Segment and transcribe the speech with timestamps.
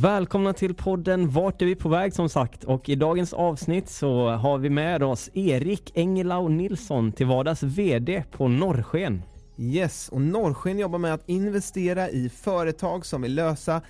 [0.00, 4.28] Välkomna till podden Vart är vi på väg som sagt och i dagens avsnitt så
[4.30, 9.22] har vi med oss Erik Engelau Nilsson till vardags VD på Norrsken.
[9.58, 13.82] Yes, och Norrsken jobbar med att investera i företag som vill lösa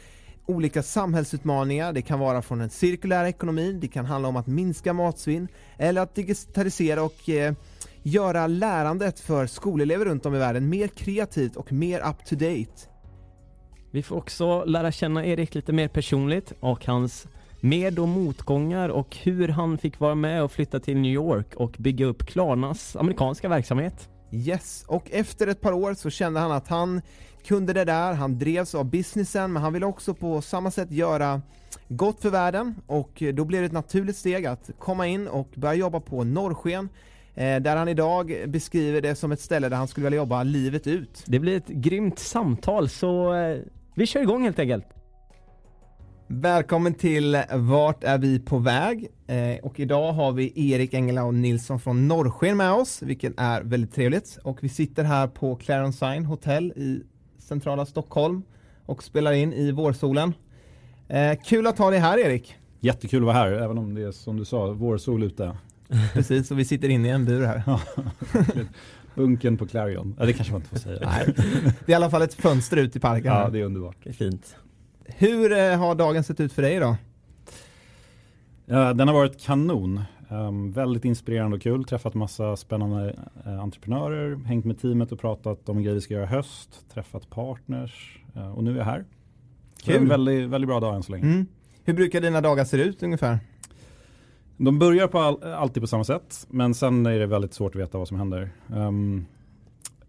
[0.46, 1.92] olika samhällsutmaningar.
[1.92, 5.48] Det kan vara från en cirkulär ekonomi, det kan handla om att minska matsvinn
[5.78, 7.54] eller att digitalisera och eh,
[8.02, 12.95] göra lärandet för skolelever runt om i världen mer kreativt och mer up to date.
[13.96, 17.26] Vi får också lära känna Erik lite mer personligt och hans
[17.60, 21.76] med och motgångar och hur han fick vara med och flytta till New York och
[21.78, 24.08] bygga upp Klarnas amerikanska verksamhet.
[24.32, 27.02] Yes, och efter ett par år så kände han att han
[27.46, 31.42] kunde det där, han drevs av businessen men han ville också på samma sätt göra
[31.88, 35.74] gott för världen och då blev det ett naturligt steg att komma in och börja
[35.74, 36.88] jobba på Norrsken
[37.34, 40.86] eh, där han idag beskriver det som ett ställe där han skulle vilja jobba livet
[40.86, 41.24] ut.
[41.26, 43.58] Det blir ett grymt samtal så eh,
[43.96, 44.84] vi kör igång helt enkelt.
[46.26, 49.08] Välkommen till Vart är vi på väg?
[49.26, 53.94] Eh, och idag har vi Erik Engelau Nilsson från Norrsken med oss, vilket är väldigt
[53.94, 54.38] trevligt.
[54.42, 57.02] Och vi sitter här på Clarence Sign Hotel i
[57.38, 58.42] centrala Stockholm
[58.86, 60.34] och spelar in i vårsolen.
[61.08, 62.56] Eh, kul att ha dig här Erik.
[62.80, 65.56] Jättekul att vara här, även om det är som du sa, vårsol ute.
[66.12, 67.62] Precis, och vi sitter inne i en bur här.
[69.16, 70.14] Bunken på Clarion.
[70.18, 71.00] Ja, det kanske man inte får säga.
[71.02, 71.34] Nej.
[71.86, 73.32] Det är i alla fall ett fönster ut i parken.
[73.32, 73.96] Ja, det är underbart.
[74.04, 74.56] Det är fint.
[75.04, 76.96] Hur eh, har dagen sett ut för dig då?
[78.66, 80.00] Ja, den har varit kanon.
[80.28, 81.84] Um, väldigt inspirerande och kul.
[81.84, 83.16] Träffat massa spännande
[83.46, 86.84] uh, entreprenörer, hängt med teamet och pratat om grejer vi ska göra i höst.
[86.94, 89.04] Träffat partners uh, och nu är jag här.
[89.86, 90.08] Är en Kul.
[90.08, 91.24] väldigt, väldigt bra dag än så länge.
[91.24, 91.46] Mm.
[91.84, 93.38] Hur brukar dina dagar se ut ungefär?
[94.56, 97.80] De börjar på all, alltid på samma sätt, men sen är det väldigt svårt att
[97.80, 98.50] veta vad som händer.
[98.68, 99.26] Um,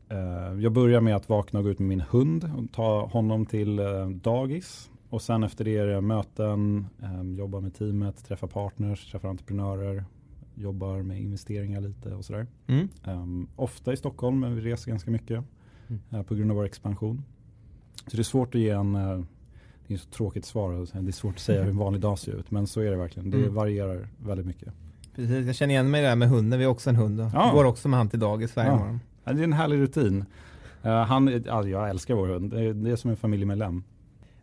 [0.09, 3.46] eh, jag börjar med att vakna och gå ut med min hund och ta honom
[3.46, 4.90] till eh, dagis.
[5.09, 6.88] Och sen efter det är det möten,
[7.19, 10.06] um, jobba med teamet, träffa partners, träffa entreprenörer,
[10.56, 12.47] jobbar med investeringar lite och sådär.
[12.68, 12.88] Mm.
[13.06, 15.44] Um, ofta i Stockholm, men vi reser ganska mycket
[15.90, 16.02] Mm.
[16.12, 17.24] eh, på grund av vår expansion.
[18.08, 18.96] Så det är svårt att ge en,
[19.87, 22.31] det är så tråkigt svar, det är svårt att säga hur en vanlig dag ser
[22.31, 23.29] ut, men så är det verkligen.
[23.29, 23.53] Det Mm.
[23.53, 24.73] varierar väldigt mycket.
[25.15, 26.59] Precis, jag känner igen mig i det där med hunden.
[26.59, 27.51] Vi har också en hund och Ja.
[27.53, 28.77] går också med han till dagis varje Ja.
[28.77, 28.99] morgon.
[29.23, 30.25] Ja, det är en härlig rutin.
[30.85, 33.83] Uh, han, alltså jag älskar vår hund, det är, som en familjemedlem.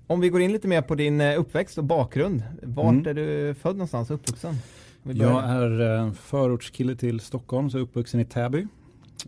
[0.06, 2.43] Om vi går in lite mer på din eh, uppväxt och bakgrund.
[2.62, 3.06] Vart Mm.
[3.06, 4.55] är du född någonstans och uppvuxen?
[5.03, 8.66] Jag är eh, förortskille till Stockholm, så uppvuxen i Täby,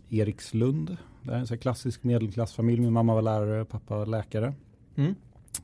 [0.09, 0.97] Erikslund.
[1.23, 2.81] Det är en här klassisk medelklassfamilj.
[2.81, 4.53] Min mamma var lärare, pappa var läkare.
[4.95, 5.15] Mm.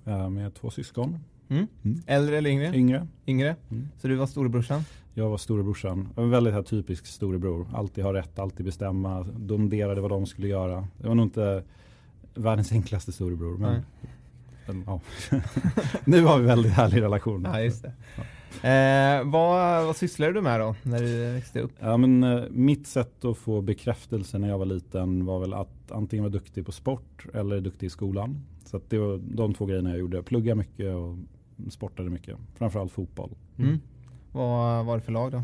[0.05, 1.19] Eh, med två syskon.
[1.49, 1.67] Mm.
[1.83, 2.01] Mm.
[2.07, 2.75] Äldre eller yngre?
[2.75, 3.07] Yngre.
[3.27, 3.55] Yngre.
[3.71, 3.87] Mm.
[3.97, 4.83] Så du var storebrorsan?
[5.13, 6.09] Jag var storebrorsan.
[6.17, 7.67] En väldigt här typisk storebror.
[7.73, 9.23] Alltid ha rätt, alltid bestämma.
[9.23, 10.87] Domderade vad de skulle göra.
[10.97, 11.63] Det var nog inte
[12.33, 13.57] världens enklaste storebror.
[13.57, 13.81] Men,
[14.67, 15.01] men, ja.
[16.05, 17.47] nu har vi väldigt härlig relation.
[17.51, 17.93] Ja, just det.
[18.61, 21.71] Eh, vad, vad sysslade du med då när du växte upp?
[21.79, 25.91] Ja, men, eh, mitt sätt att få bekräftelse när jag var liten var väl att
[25.91, 28.45] antingen vara duktig på sport eller duktig i skolan.
[28.73, 30.23] Så att det var de två grejerna jag gjorde.
[30.23, 31.17] Plugga mycket och
[31.72, 32.38] sportade mycket.
[32.56, 33.29] Framförallt fotboll.
[33.57, 33.80] Mm.
[34.31, 35.44] Vad var det för lag då?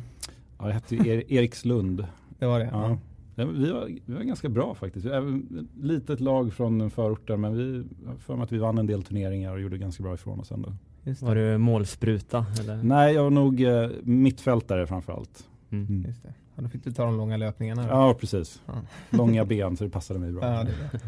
[0.59, 2.05] Ja, jag hette ju er- Erikslund.
[2.39, 2.69] Det var det?
[2.71, 2.97] Ja.
[3.35, 5.05] Ja, Vi, var, vi var ganska bra faktiskt.
[5.05, 8.77] Vi är ett litet lag från förorten men vi jag för mig att vi vann
[8.77, 10.73] en del turneringar och gjorde ganska bra ifrån oss ändå.
[11.03, 11.25] Just det.
[11.25, 12.83] Var du målspruta eller?
[12.83, 15.47] Nej, jag var nog eh, mittfältare framförallt.
[15.69, 15.85] Mm.
[15.87, 16.03] Mm.
[16.07, 16.33] Just det.
[16.55, 17.81] Ja, då fick du ta de långa löpningarna.
[17.83, 17.89] då.
[17.89, 18.61] Ja, precis.
[18.65, 18.73] Ja.
[19.09, 20.45] Långa ben så det passade mig bra.
[20.53, 20.99] Ja, det.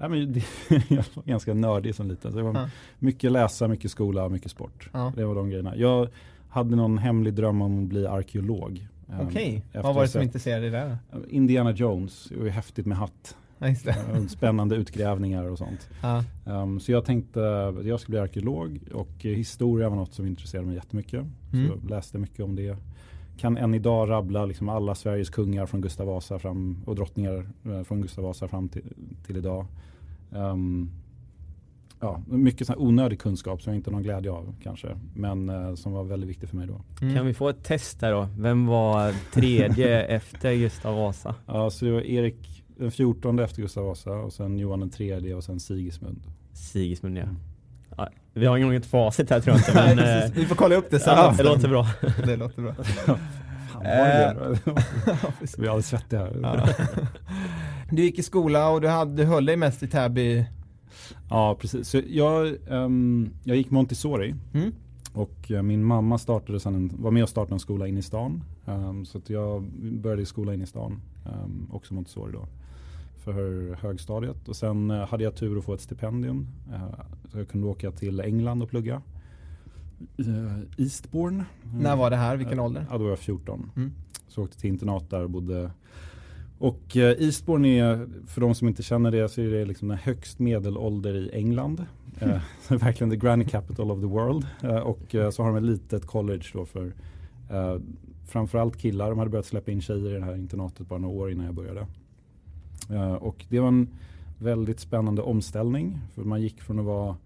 [0.00, 0.42] Ja, men det,
[0.88, 2.32] jag var ganska nördig som liten.
[2.32, 2.68] Så det var Ja.
[2.98, 4.90] mycket läsa, mycket skola, mycket sport.
[4.92, 5.12] Ja.
[5.16, 5.76] Det var de grejerna.
[5.76, 6.08] Jag
[6.48, 8.86] hade någon hemlig dröm om att bli arkeolog.
[9.08, 10.98] Ehm, Okej, efter vad var det som intresserade dig där?
[11.28, 13.36] Indiana Jones, det var ju häftigt med hatt.
[13.58, 13.90] Ja, just det.
[14.14, 15.88] Eh, Spännande utgrävningar och sånt.
[16.02, 16.24] Ja.
[16.44, 20.66] Um, så jag tänkte att jag skulle bli arkeolog och historia var något som intresserade
[20.66, 21.20] mig jättemycket.
[21.52, 21.68] Mm.
[21.68, 22.76] Så jag läste mycket om det.
[23.36, 27.82] Kan än idag rabbla liksom alla Sveriges kungar från Gustav Vasa fram och drottningar eh,
[27.82, 28.82] från Gustav Vasa fram till,
[29.26, 29.66] till idag.
[30.30, 30.90] Um,
[32.00, 34.88] ja, mycket sån här onödig kunskap som jag inte har någon glädje av kanske.
[35.14, 36.80] Men eh, som var väldigt viktig för mig då.
[37.02, 37.14] Mm.
[37.14, 38.28] Kan vi få ett test där då?
[38.38, 41.34] Vem var tredje efter Gustav Vasa?
[41.46, 45.34] Ja, så det var Erik den 14 efter Gustav Vasa och sen Johan den tredje
[45.34, 46.22] och sen Sigismund.
[46.52, 47.24] Sigismund ja.
[47.96, 48.08] ja.
[48.34, 51.00] Vi har inget facit här tror jag inte men eh, Vi får kolla upp det
[51.00, 51.16] sen.
[51.16, 51.86] ja, det låter bra.
[52.24, 52.74] det låter bra.
[52.74, 54.72] Fan, det det?
[55.58, 56.38] Vi är alldeles svettiga här.
[56.42, 56.68] Ja.
[57.90, 60.44] Du gick i skola och du, hade, du höll dig mest i Täby.
[61.30, 61.88] Ja, precis.
[61.88, 64.72] Så jag, ehm, jag gick Montessori Mm.
[65.12, 68.02] och eh, min mamma startade sen en, var med och startade en skola inne i
[68.02, 68.42] stan.
[68.66, 71.00] Ehm, så jag började i skola inne i stan,
[71.44, 72.46] um, också Montessori då,
[73.16, 74.48] för högstadiet.
[74.48, 76.46] Och sen eh, hade jag tur att få ett stipendium.
[76.72, 77.00] eh,
[77.32, 79.02] så jag kunde åka till England och plugga.
[80.20, 81.44] Uh, Eastbourne.
[81.74, 82.36] När var det här?
[82.36, 82.86] Vilken ålder?
[82.90, 83.70] Ja, då var jag 14.
[83.76, 83.92] Mm.
[84.28, 85.70] Så åkte till internat där och bodde.
[86.60, 89.98] Och eh, Eastbourne är, för de som inte känner det, så är det liksom den
[89.98, 91.84] högst medelålder i England.
[92.18, 94.46] Eh, så verkligen the granny capital of the world.
[94.62, 96.92] Eh, och eh, så har de ett litet college då för
[97.50, 97.76] eh,
[98.28, 99.10] framförallt killar.
[99.10, 101.54] De hade börjat släppa in tjejer i det här internatet bara några år innan jag
[101.54, 101.86] började.
[102.90, 103.88] Eh, och det var en
[104.38, 105.98] väldigt spännande omställning.
[106.14, 107.16] För man gick från att vara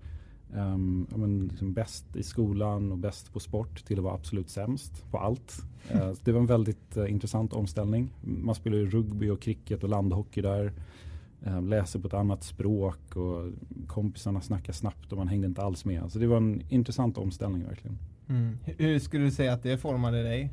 [0.55, 4.49] um, ja, men liksom bäst i skolan och bäst på sport till att vara absolut
[4.49, 5.63] sämst på allt.
[5.89, 8.11] Så det var en väldigt eh, intressant omställning.
[8.21, 10.73] Man spelar ju rugby och cricket och landhockey där.
[11.43, 13.53] Eh, läser på ett annat språk och
[13.87, 16.13] kompisarna snackar snabbt och man hängde inte alls med.
[16.13, 17.99] Så det var en intressant omställning verkligen.
[18.29, 18.59] Mm.
[18.65, 20.51] Hur skulle du säga att det formade dig?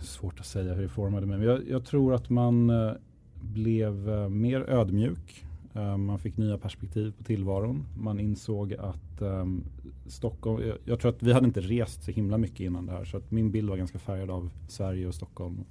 [0.00, 1.38] Svårt att säga hur det formade mig.
[1.38, 2.92] Men jag, jag tror att man eh,
[3.40, 3.94] blev
[4.30, 5.44] mer ödmjuk.
[5.74, 7.84] Eh, man fick nya perspektiv på tillvaron.
[7.98, 9.64] Man insåg att ehm,
[10.06, 13.04] Stockholm, jag, jag tror att vi hade inte rest så himla mycket innan det här.
[13.04, 15.64] Så att min bild var ganska färgad av Sverige och Stockholm.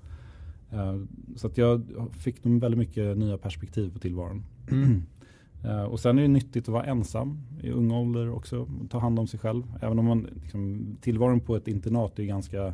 [0.72, 1.01] Eh,
[1.36, 4.44] så att jag fick nog väldigt mycket nya perspektiv på tillvaron.
[5.63, 8.68] Eh, och sen är det nyttigt att vara ensam i ung ålder också.
[8.90, 9.63] Ta hand om sig själv.
[9.81, 12.74] Även om man, liksom, tillvaron på ett internat är ganska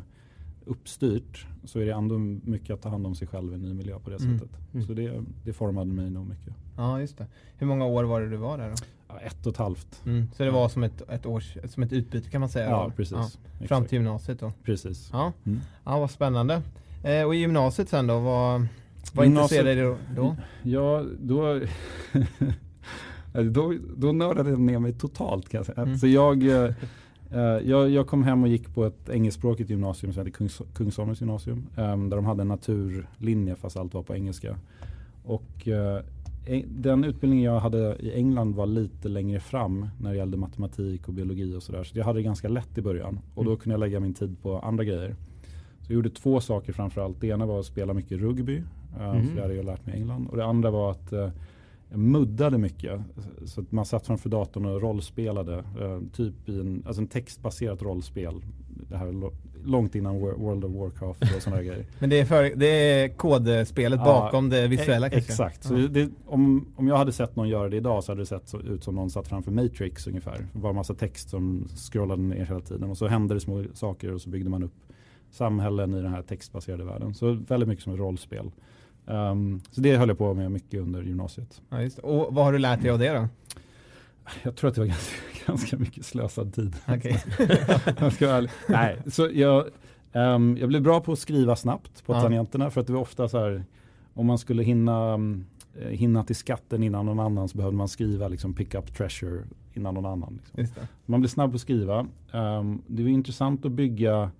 [0.66, 3.74] uppstyrt så är det ändå mycket att ta hand om sig själv i en ny
[3.74, 4.38] miljö på det Mm.
[4.38, 4.56] sättet.
[4.74, 4.86] Mm.
[4.86, 6.54] Så det, det formade mig nog mycket.
[6.76, 7.26] Ja, just det.
[7.56, 8.74] Hur många år var det du var där då?
[9.08, 10.02] Ja, ett och ett halvt.
[10.06, 10.28] Mm.
[10.36, 12.70] Så det var som ett, ett, års, som ett utbyte kan man säga?
[12.70, 12.90] Ja, då?
[12.96, 13.38] precis.
[13.60, 13.66] Ja.
[13.66, 14.52] Fram till gymnasiet då?
[14.64, 15.08] Precis.
[15.12, 15.60] Ja, Mm.
[15.84, 16.62] ja vad spännande.
[17.04, 18.18] Eh, och i gymnasiet sen då?
[18.20, 18.66] Vad,
[19.12, 20.36] vad intresserade dig då?
[20.62, 21.60] Ja, då,
[23.50, 25.82] då, då nördade jag ner mig totalt kan jag säga.
[25.82, 25.98] Mm.
[25.98, 26.74] Så jag, eh,
[27.64, 31.66] jag, jag kom hem och gick på ett engelskspråkigt gymnasium som heter Kungs, Kungsholmens gymnasium.
[31.76, 34.56] eh, där de hade en naturlinje fast allt var på engelska.
[35.24, 36.00] Och eh,
[36.68, 41.14] den utbildningen jag hade i England var lite längre fram när det gällde matematik och
[41.14, 41.84] biologi och sådär.
[41.84, 43.60] Så jag hade det ganska lätt i början och då Mm.
[43.60, 45.16] kunde jag lägga min tid på andra grejer.
[45.80, 47.20] Så jag gjorde två saker framförallt.
[47.20, 48.62] Det ena var att spela mycket rugby,
[49.00, 49.26] eh, Mhm.
[49.26, 50.26] för det hade jag lärt mig i England.
[50.30, 51.28] Och det andra var att eh,
[51.90, 53.00] jag muddade mycket.
[53.44, 55.54] Så att man satt framför datorn och rollspelade.
[55.80, 58.34] Eh, typ i en, alltså en textbaserat rollspel.
[58.88, 59.30] Det här
[59.64, 61.84] långt innan Wor- World of Warcraft och sådana grejer.
[61.98, 65.32] Men det är, för, det är kodspelet Ja, bakom det visuella E- kanske?
[65.32, 65.64] Exakt.
[65.64, 65.88] Så Ja.
[65.88, 68.84] det, om, om jag hade sett någon göra det idag så hade det sett ut
[68.84, 70.46] som någon satt framför Matrix ungefär.
[70.52, 72.90] Det var en massa text som scrollade ner hela tiden.
[72.90, 74.74] Och så hände det små saker och så byggde man upp
[75.30, 77.14] samhällen i den här textbaserade världen.
[77.14, 78.50] Så väldigt mycket som ett rollspel.
[79.06, 81.62] Ehm, så det höll jag på med mycket under gymnasiet.
[81.68, 81.78] Ja.
[82.02, 83.28] Och vad har du lärt dig av det då?
[84.42, 86.76] Jag tror att det var ganska, ganska mycket slösad tid.
[86.88, 87.22] Okej.
[87.98, 88.50] jag ska vara ärlig.
[88.68, 89.64] Nej, så jag,
[90.12, 92.20] ehm, jag blev bra på att skriva snabbt på Ja.
[92.22, 93.64] tangenterna för att det var ofta så här
[94.14, 95.14] om man skulle hinna,
[95.80, 99.42] eh, hinna till skatten innan någon annan så behövde man skriva liksom pick up treasure
[99.74, 100.38] innan någon annan.
[100.52, 100.82] Liksom.
[101.06, 102.06] Man blev snabb på att skriva.
[102.32, 104.30] Ehm, det var intressant att bygga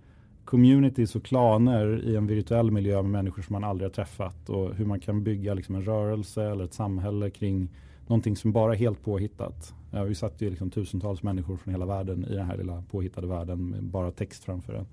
[0.46, 4.74] communities och klaner i en virtuell miljö med människor som man aldrig har träffat och
[4.74, 7.68] hur man kan bygga liksom en rörelse eller ett samhälle kring
[8.06, 9.74] någonting som bara är helt påhittat.
[10.06, 13.70] Vi satt ju liksom tusentals människor från hela världen i den här lilla påhittade världen
[13.70, 14.86] med bara text framför en.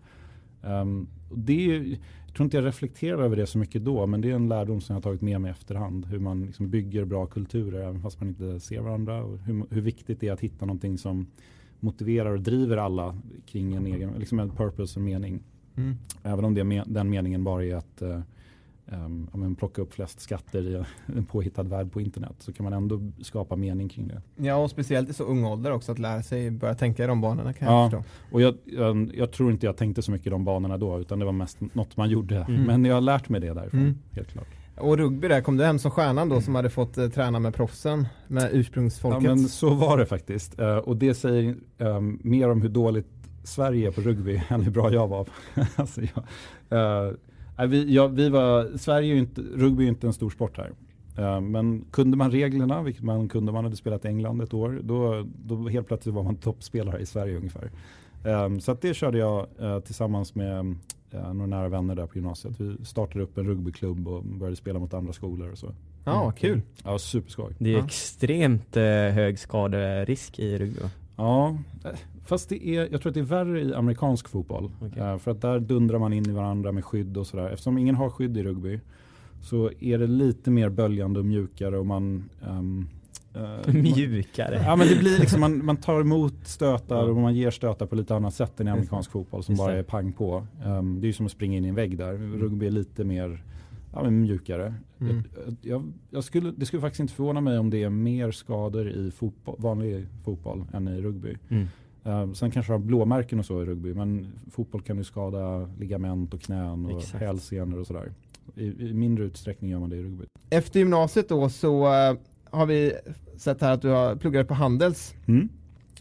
[0.72, 4.32] Ehm, det är, jag tror inte jag reflekterar över det så mycket då men det
[4.32, 6.06] är en lärdom som jag har tagit med mig i efterhand.
[6.06, 9.82] Hur man liksom bygger bra kulturer även fast man inte ser varandra och hur, hur
[9.82, 11.28] viktigt det är att hitta någonting som
[11.84, 15.44] motiverar och driver alla kring en egen, liksom en purpose och mening.
[15.76, 15.96] Mm.
[16.24, 18.20] Även om det, den meningen bara är att eh,
[19.32, 20.84] ja, men plocka upp flest skatter i
[21.18, 24.22] en påhittad värld på internet så kan man ändå skapa mening kring det.
[24.36, 27.22] Ja, och speciellt i så ung ålder också att lära sig börja tänka i de
[27.22, 27.82] banorna kan Ja.
[27.82, 28.06] jag förstå.
[28.32, 31.20] Och jag, jag, jag tror inte jag tänkte så mycket i de banorna då utan
[31.20, 32.38] det var mest något man gjorde.
[32.38, 32.64] Mm.
[32.64, 33.98] Men jag har lärt mig det därifrån, Mm.
[34.12, 34.48] helt klart.
[34.78, 37.56] Och rugby där, kom du hem som stjärnan då som hade fått eh, träna med
[37.56, 39.24] proffsen, med ursprungsfolket?
[39.24, 40.60] Ja, men så var det faktiskt.
[40.60, 43.08] Eh, och det säger ehm, mer om hur dåligt
[43.44, 45.28] Sverige är på rugby än hur bra jag var.
[45.76, 47.10] alltså, jag,
[47.60, 50.30] eh, vi, ja, vi var, Sverige är ju inte, rugby är ju inte en stor
[50.30, 50.72] sport här.
[51.18, 54.54] Eh, men kunde man reglerna, vilket man kunde, om man hade spelat i England ett
[54.54, 57.72] år, då, då helt plötsligt var man toppspelare i Sverige ungefär.
[58.26, 60.60] Um, så att det körde jag uh, tillsammans med
[61.14, 62.60] uh, några nära vänner där på gymnasiet.
[62.60, 65.74] Vi startade upp en rugbyklubb och började spela mot andra skolor och så.
[66.06, 66.62] Ja, kul.
[66.84, 67.56] Ja, superskoj.
[67.60, 67.86] Det är Ja.
[67.86, 70.90] extremt eh, hög skaderisk i rugby va?
[71.16, 71.58] Ja,
[72.26, 74.72] fast det är, jag tror att det är värre i amerikansk fotboll.
[74.98, 77.50] Eh, för att där dundrar man in i varandra med skydd och sådär.
[77.50, 78.80] Eftersom ingen har skydd i rugby
[79.42, 82.88] så är det lite mer böljande och mjukare och man ehm,
[83.36, 84.62] eh, Mjukare.
[84.66, 87.96] Ja men det blir liksom, man, man tar emot stötar och man ger stötar på
[87.96, 90.48] lite annat sätt än i amerikansk fotboll som bara är pang på.
[90.66, 92.14] Ehm, det är ju som att springa in i en vägg där.
[92.14, 93.44] Rugby är lite mer
[93.94, 94.74] ja, men mjukare.
[95.00, 95.24] Mm.
[95.62, 99.12] Jag, jag, skulle, det skulle faktiskt inte förvåna mig om det är mer skador i
[99.12, 101.38] fotboll, vanlig fotboll än i rugby.
[101.50, 101.68] Mm.
[102.06, 106.34] Uh, sen kanske har blåmärken och så i rugby men fotboll kan ju skada ligament
[106.34, 107.24] och knän och Exakt.
[107.24, 108.12] hälsenor och sådär.
[108.56, 110.26] I, I mindre utsträckning gör man det i rugby.
[110.50, 112.18] Efter gymnasiet då så eh,
[112.54, 112.94] har vi
[113.38, 115.50] sett här att du har pluggat på Handels Mm.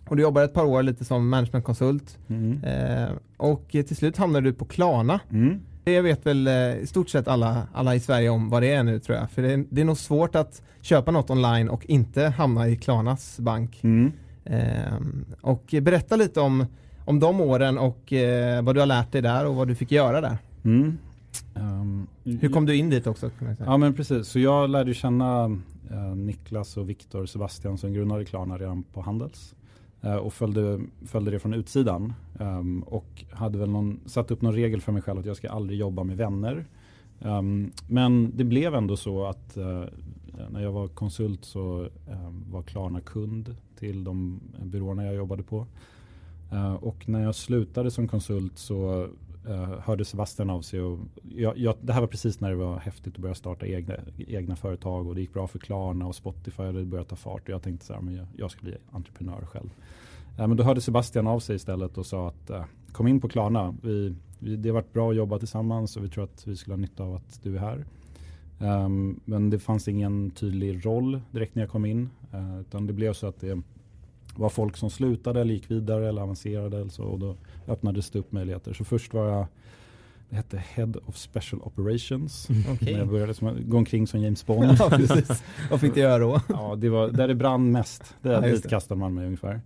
[0.09, 2.65] och du jobbade ett par år lite som managementkonsult Mm.
[2.65, 5.21] eh, och eh, till slut hamnade du på Klarna.
[5.31, 5.61] Mm.
[5.85, 8.83] Det vet väl eh, i stort sett alla, alla i Sverige om vad det är
[8.83, 9.31] nu tror jag.
[9.31, 12.77] För det är, det är nog svårt att köpa något online och inte hamna i
[12.77, 13.81] Klarnas bank.
[13.85, 14.13] Mm.
[14.45, 16.67] Ehm, och berätta lite om,
[17.05, 19.91] om de åren och eh, vad du har lärt dig där och vad du fick
[19.93, 20.39] göra där.
[21.55, 23.31] Ehm, Hur kom du in dit också?
[23.59, 25.45] Ja men precis, så jag lärde känna
[25.91, 29.55] eh, Niklas och Viktor Sebastian som grundade Klarna redan på Handels.
[30.01, 32.13] Eh, och följde, följde det från utsidan.
[32.41, 35.51] Ehm, och hade väl någon, satt upp någon regel för mig själv att jag ska
[35.51, 36.65] aldrig jobba med vänner.
[37.21, 39.85] Ehm, men det blev ändå så att eh,
[40.51, 41.89] när jag var konsult så
[42.51, 45.67] var Klarna kund till de byråerna jag jobbade på.
[46.53, 49.09] Eh, och när jag slutade som konsult så
[49.49, 50.81] Eh, hörde Sebastian av sig.
[50.81, 53.95] Och jag, jag, det här var precis när det var häftigt att börja starta egna,
[54.17, 57.43] egna företag och det gick bra för Klarna och Spotify hade börjat ta fart.
[57.43, 59.71] Och jag tänkte så här, men jag, jag ska bli entreprenör själv.
[60.39, 63.29] Eh, men då hörde Sebastian av sig istället och sa att eh, kom in på
[63.29, 63.75] Klarna.
[63.83, 66.75] Vi, vi, det har varit bra att jobba tillsammans och vi tror att vi skulle
[66.75, 67.85] ha nytta av att du är här.
[68.59, 72.11] Um, men det fanns ingen tydlig roll direkt när jag kom in.
[72.35, 73.63] Uh, utan det blev så att det
[74.37, 76.77] var folk som slutade eller gick vidare eller avancerade.
[76.77, 77.37] Eller så, och då
[77.69, 78.73] öppnades det upp möjligheter.
[78.73, 79.47] Så först var jag
[80.31, 82.49] det hette Head of Special Operations.
[82.73, 82.93] Okej.
[82.93, 84.77] När jag började som, gå omkring som James Bond.
[84.79, 85.43] Ja, precis.
[85.71, 86.41] Vad fick du göra då?
[86.49, 88.15] ja, det var där det brann mest.
[88.23, 89.61] Det, Ja, dit kastade man mig ungefär.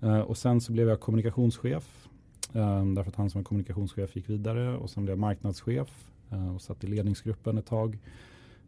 [0.00, 2.08] Eh, och sen så blev jag kommunikationschef.
[2.52, 4.76] eh, därför att han som var kommunikationschef gick vidare.
[4.76, 5.88] Och sen blev jag marknadschef
[6.30, 7.98] eh, och satt i ledningsgruppen ett tag.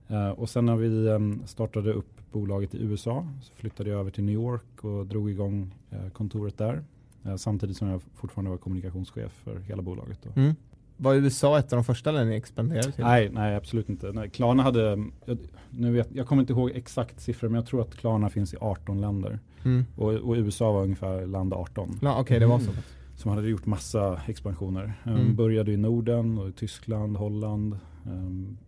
[0.08, 4.10] Eh, och sen när vi eh, startade upp bolaget i USA så flyttade jag över
[4.10, 6.84] till New York och drog igång eh, kontoret där.
[7.24, 10.36] Eh, samtidigt som jag fortfarande var kommunikationschef för hela bolaget.
[10.36, 10.54] Mm.
[10.96, 13.04] Var USA ett av de första länderna ni expanderade till?
[13.04, 14.12] Nej, nej absolut inte.
[14.12, 14.80] Nej, Klarna hade,
[15.24, 15.38] jag,
[15.70, 18.56] nu vet, jag kommer inte ihåg exakt siffror men jag tror att Klarna finns i
[18.60, 19.38] 18 länder.
[19.64, 19.84] Mm.
[19.96, 21.98] Och, och USA var ungefär land 18.
[22.02, 22.70] Ja, Okej, det var så.
[23.16, 24.92] Som hade gjort massa expansioner.
[25.04, 25.36] Um, Mm.
[25.36, 28.58] Började i Norden och i Tyskland, Holland um,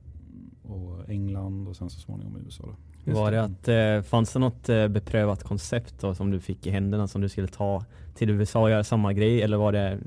[1.08, 2.64] England och sen så småningom i USA.
[3.04, 3.12] Då.
[3.12, 3.42] Var det.
[3.42, 7.20] att, eh, fanns det något eh, beprövat koncept då, som du fick i händerna som
[7.20, 7.84] du skulle ta
[8.14, 9.98] till USA och göra samma grej eller var det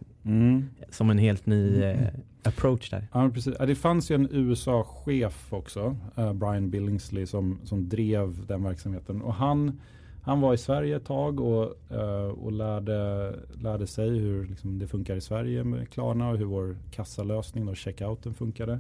[0.90, 2.08] som en helt ny eh,
[2.44, 3.08] approach där?
[3.14, 3.56] Ja, precis.
[3.60, 9.22] Ja, Det fanns ju en USA-chef också, eh, Brian Billingsley, som, som drev den verksamheten.
[9.22, 9.80] Och han,
[10.22, 14.88] han var i Sverige ett tag och, eh, och lärde, lärde sig hur liksom, det
[14.88, 18.80] funkar i Sverige med Klarna och hur vår kassalösning, då, checkouten, funkade.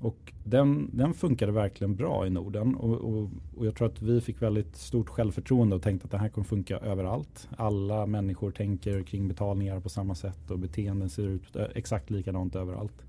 [0.00, 4.20] Och den, den funkade verkligen bra i Norden och, och, och jag tror att vi
[4.20, 7.48] fick väldigt stort självförtroende och tänkte att det här kommer funka överallt.
[7.56, 12.56] Alla människor tänker kring betalningar på samma sätt och beteenden ser ut eh, exakt likadant
[12.56, 13.06] överallt.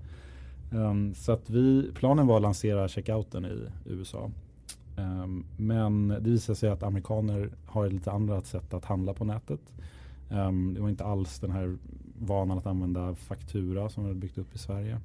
[0.72, 4.30] Um, så att vi, planen var att lansera checkouten i USA.
[4.96, 9.24] Um, men det visade sig att amerikaner har ett lite annat sätt att handla på
[9.24, 9.60] nätet.
[10.30, 11.76] Um, det var inte alls den här
[12.18, 15.00] vanan att använda faktura som vi hade byggt upp i Sverige.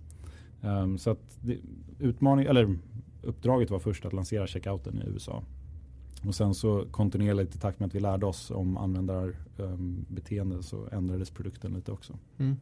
[0.64, 1.60] Um, så att det,
[2.00, 2.78] utmaning, eller
[3.22, 5.44] uppdraget var först att lansera checkouten i USA.
[6.28, 11.32] Och sen så kontinuerligt i takt med att vi lärde oss om användarbeteende så ändrades
[11.32, 12.14] produkten lite också.
[12.38, 12.56] Mm.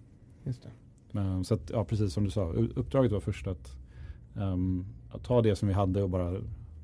[0.44, 0.70] Just det.
[1.12, 3.76] Men, så att, ja, precis som du sa, uppdraget var först att,
[4.36, 6.42] ehm, att ta det som vi hade och bara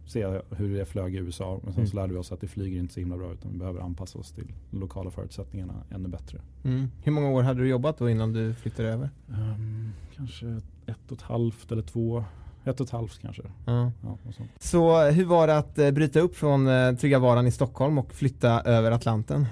[0.07, 1.59] se hur det flög i USA.
[1.63, 2.03] Men sen så Mm.
[2.03, 4.31] lärde vi oss att det flyger inte så himla bra utan vi behöver anpassa oss
[4.31, 6.41] till lokala förutsättningarna ännu bättre.
[6.63, 6.87] Mm.
[7.03, 9.09] Hur många år hade du jobbat då innan du flyttade över?
[9.29, 10.45] Ehm, kanske
[10.85, 12.23] ett och ett halvt eller två
[12.65, 13.41] ett och ett halvt kanske.
[13.65, 13.91] Ja.
[14.03, 14.17] Ja.
[14.59, 18.13] Så hur var det att eh, bryta upp från eh, trygga varan i Stockholm och
[18.13, 19.45] flytta över Atlanten?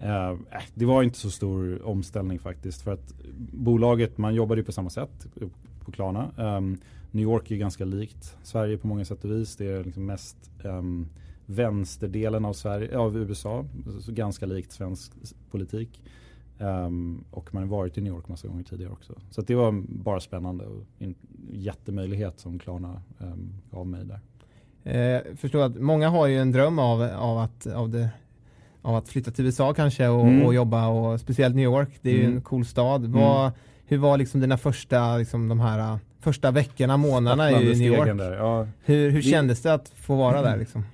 [0.00, 0.36] Eh, äh,
[0.74, 3.12] det var inte så stor omställning faktiskt för att
[3.52, 5.26] bolaget, man jobbade ju på samma sätt
[5.84, 6.30] på Klarna.
[6.38, 6.78] Ehm,
[7.14, 9.56] New York är ganska likt Sverige på många sätt och vis.
[9.56, 11.08] Det är liksom mest um,
[11.46, 13.64] vänsterdelen av, Sverige, av USA,
[14.00, 15.12] så ganska likt svensk
[15.50, 16.02] politik.
[16.58, 19.12] Um, och man har varit i New York massa gånger tidigare också.
[19.30, 21.14] Så det var bara spännande och en
[21.52, 24.20] jättemöjlighet som Klarna um, gav mig där.
[24.92, 28.08] Eh, förstår att många har ju en dröm av, av, att, av, det,
[28.82, 30.46] av att flytta till USA kanske och, Mm.
[30.46, 32.36] och jobba och speciellt New York, det är ju Mm.
[32.36, 33.06] en cool stad.
[33.06, 33.52] Vad,
[33.86, 38.18] hur var liksom dina första, liksom de här första veckorna, månaderna i New York?
[38.18, 38.32] Där.
[38.36, 40.84] Ja, Hur, hur Det- kändes det att få vara där liksom?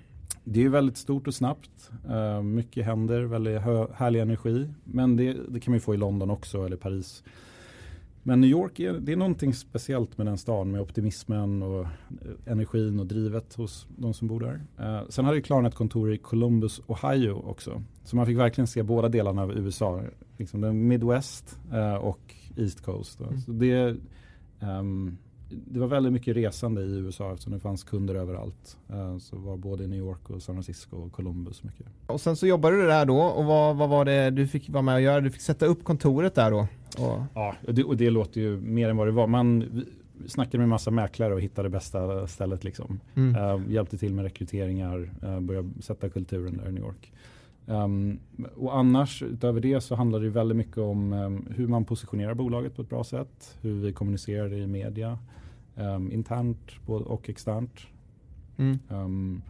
[0.45, 1.91] Det är väldigt stort och snabbt.
[2.11, 4.69] Eh, mycket händer, väldigt hö- härlig energi.
[4.85, 7.23] Men det, det kan man ju få i London också eller Paris.
[8.23, 11.89] Men New York är, det är någonting speciellt med den stan med optimismen och eh,
[12.53, 14.61] energin och drivet hos de som bor där.
[14.79, 17.83] Eh, sen hade ju Klarna ett kontor i Columbus, Ohio också.
[18.05, 20.01] Så man fick verkligen se båda delarna av USA.
[20.37, 23.21] Liksom den Midwest eh, och East Coast.
[23.21, 23.41] Mm.
[23.41, 23.97] Så det,
[24.61, 25.19] ehm,
[25.51, 28.77] det var väldigt mycket resande i USA eftersom det fanns kunder överallt.
[28.89, 31.87] Eh, så var både i New York och San Francisco och Columbus mycket.
[32.07, 34.83] Och sen så jobbade du där då och vad, vad var det du fick vara
[34.83, 35.21] med och göra?
[35.21, 36.69] Du fick sätta upp kontoret där då?
[36.99, 39.27] Och, Ja, och det, och det låter ju mer än vad det var.
[39.27, 39.85] Man
[40.27, 43.01] snackade med massa mäklare och hittade bästa stället liksom.
[43.15, 43.35] mm.
[43.35, 47.13] Eh, hjälpte till med rekryteringar, uh, började sätta kulturen där i New York.
[47.71, 48.19] Um,
[48.57, 52.77] och annars utöver det så handlar det väldigt mycket om um, hur man positionerar bolaget
[52.77, 53.59] på ett bra sätt.
[53.61, 55.19] Hur vi kommunicerar det i media.
[55.77, 57.81] Um, internt och externt.
[58.57, 59.43] Mm.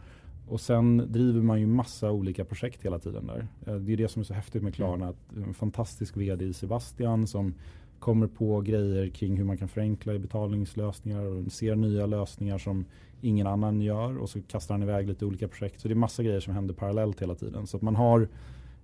[0.47, 3.47] Och sen driver man ju massa olika projekt hela tiden där.
[3.67, 5.07] Eh, Det är det som är så häftigt med Klarna.
[5.07, 7.53] Att en fantastisk vd i Sebastian som
[8.01, 12.85] kommer på grejer kring hur man kan förenkla i betalningslösningar och ser nya lösningar som
[13.21, 15.79] ingen annan gör och så kastar han iväg lite olika projekt.
[15.81, 17.67] Så det är massa grejer som händer parallellt hela tiden.
[17.67, 18.27] Så att man har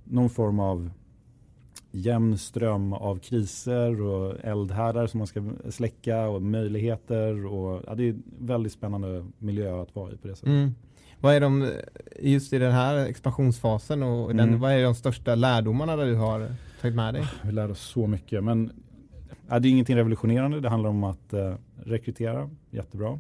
[0.03, 0.89] någon form av
[1.91, 7.45] jämn ström av kriser och eldhärdar som man ska släcka och möjligheter.
[7.45, 10.49] Och, ja, det är en väldigt spännande miljö att vara i på det sättet.
[10.49, 10.71] Mm.
[11.21, 11.71] Vad är de,
[12.19, 14.59] just i den här expansionsfasen och den, Mm.
[14.59, 16.51] vad är de största lärdomarna där du har
[16.81, 17.23] tagit med dig?
[17.43, 18.43] Vi lärde oss så mycket.
[18.43, 18.71] Men
[19.49, 20.59] ja, det är ingenting revolutionerande.
[20.59, 23.19] Det handlar om att eh, rekrytera jättebra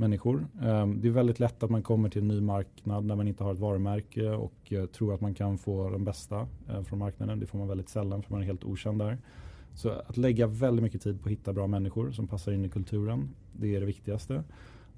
[0.00, 0.46] människor.
[0.62, 3.44] Eh, det är väldigt lätt att man kommer till en ny marknad när man inte
[3.44, 7.40] har ett varumärke och eh, tror att man kan få de bästa eh, från marknaden.
[7.40, 9.18] Det får man väldigt sällan för man är helt okänd där.
[9.74, 12.68] Så att lägga väldigt mycket tid på att hitta bra människor som passar in i
[12.68, 13.28] kulturen.
[13.52, 14.42] Det är det viktigaste.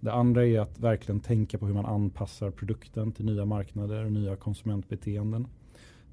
[0.01, 4.13] Det andra är att verkligen tänka på hur man anpassar produkten till nya marknader och
[4.13, 5.47] nya konsumentbeteenden.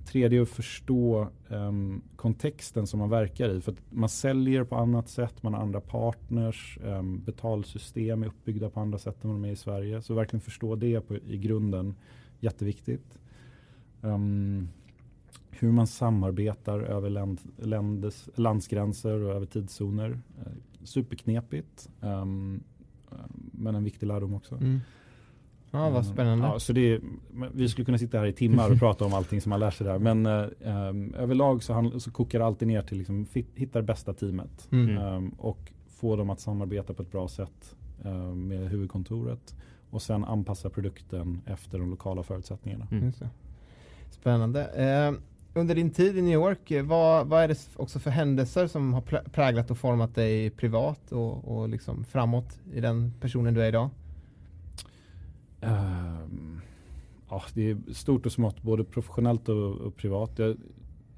[0.05, 3.61] Tredje är att förstå um, kontexten som man verkar i.
[3.61, 8.69] För att man säljer på annat sätt, man har andra partners, um, betalsystem är uppbyggda
[8.69, 10.01] på andra sätt än vad de är i Sverige.
[10.01, 11.95] Så verkligen förstå det på, i grunden,
[12.39, 13.19] jätteviktigt.
[14.01, 14.69] Um,
[15.49, 20.19] hur man samarbetar över land, landes, landsgränser och över tidszoner.
[20.39, 20.51] Eh,
[20.83, 21.89] superknepigt.
[23.51, 24.55] men en viktig lärdom också.
[24.55, 24.79] Mm.
[25.71, 26.45] Ja, vad spännande.
[26.47, 26.99] Ja, så det
[27.53, 29.87] vi skulle kunna sitta här i timmar och prata om allting som man lär sig
[29.87, 29.99] där.
[29.99, 33.79] Men eh, ehm, överlag så, handl- så kokar det alltid ner till liksom, fit, hitta
[33.79, 34.67] det bästa teamet.
[34.71, 34.97] Mm.
[34.97, 39.55] Ehm, och få dem att samarbeta på ett bra sätt eh, med huvudkontoret.
[39.89, 42.87] Och sen anpassa produkten efter de lokala förutsättningarna.
[42.91, 43.11] Mm.
[44.09, 44.65] Spännande.
[44.65, 45.19] Eh,
[45.53, 48.93] under din tid i New York, eh, vad, vad är det också för händelser som
[48.93, 53.63] har prä- präglat och format dig privat och, och liksom framåt i den personen du
[53.63, 53.89] är idag?
[55.61, 56.61] Ehm,
[57.29, 60.39] ja, det är stort och smått, både professionellt och, och privat.
[60.39, 60.57] Jag,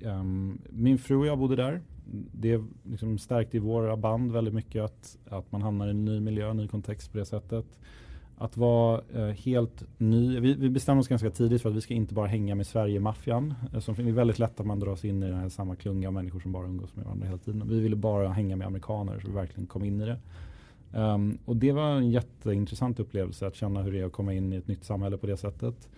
[0.04, 1.82] um, min fru och jag bodde där.
[2.32, 6.19] Det liksom stärkte i våra band väldigt mycket att, att man hamnar i en ny
[6.19, 7.80] miljö, en ny kontext på det sättet.
[8.38, 10.39] Att vara eh, helt ny.
[10.39, 13.54] Vi, vi bestämde oss ganska tidigt för att vi ska inte bara hänga med Sverige-maffian.
[13.73, 16.08] Eh, som det är väldigt lätt att man dras in i den här samma klunga
[16.08, 17.69] av människor som bara umgås med varandra hela tiden.
[17.69, 20.17] Vi ville bara hänga med amerikaner så vi verkligen kom in i det.
[20.93, 24.54] Um, och det var en jätteintressant upplevelse att känna hur det är att komma in
[24.54, 25.89] i ett nytt samhälle på det sättet.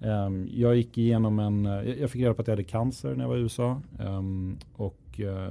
[0.00, 3.24] Um, jag gick igenom en, uh, jag fick reda på att jag hade cancer när
[3.24, 3.80] jag var i USA.
[3.98, 5.48] Um, och uh,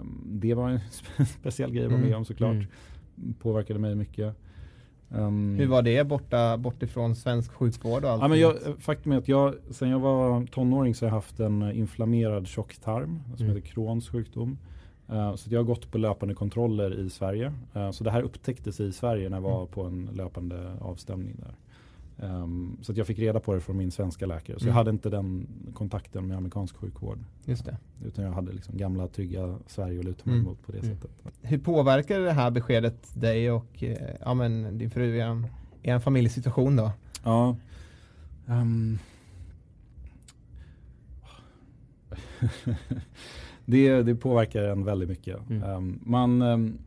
[0.00, 0.78] um, det var en
[1.18, 2.18] spe- speciell grej att vara med Mm.
[2.18, 2.52] om såklart.
[2.54, 3.34] Mm.
[3.40, 4.36] Påverkade mig mycket.
[5.08, 8.22] Um, Hur var det borta, bort ifrån svensk sjukvård och allt?
[8.22, 11.40] Ja, men jag, faktum är att jag, sen jag var tonåring så har jag haft
[11.40, 13.56] en eh, inflammerad tjocktarm som Mm.
[13.56, 14.58] heter Crohns sjukdom.
[15.08, 17.52] Eh, så jag har gått på löpande kontroller i Sverige.
[17.74, 19.68] Eh, så det här upptäcktes i Sverige när jag var Mm.
[19.68, 21.54] på en löpande avstämning där.
[22.18, 24.58] Um, så jag fick reda på det från min svenska läkare.
[24.58, 24.68] Så Mm.
[24.68, 27.18] jag hade inte den kontakten med amerikansk sjukvård.
[27.44, 27.76] Just det.
[28.04, 30.46] Utan jag hade liksom gamla trygga Sverige att luta mig Mm.
[30.48, 30.94] mot på det Mm.
[30.96, 31.10] sättet.
[31.42, 35.42] Hur påverkar det här beskedet dig och eh, ja, men din fru, er,
[35.82, 36.90] er familjesituation då?
[37.24, 37.56] Ja.
[38.48, 38.98] Ehm.
[43.64, 45.50] Det, det påverkar en väldigt mycket.
[45.50, 45.62] Mm.
[45.62, 46.78] Ehm, man, ehm,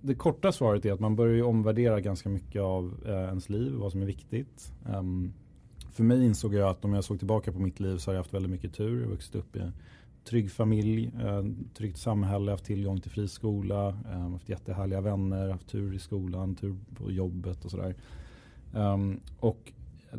[0.00, 3.92] det korta svaret är att man börjar omvärdera ganska mycket av eh, ens liv, vad
[3.92, 4.72] som är viktigt.
[4.88, 5.32] Ehm,
[5.92, 8.20] för mig insåg jag att om jag såg tillbaka på mitt liv så har jag
[8.20, 8.96] haft väldigt mycket tur.
[9.00, 9.72] Jag har vuxit upp i en
[10.24, 11.44] trygg familj, eh,
[11.74, 16.54] tryggt samhälle, haft tillgång till fri skola, eh, haft jättehärliga vänner, haft tur i skolan,
[16.54, 17.94] tur på jobbet och sådär.
[19.40, 19.72] Och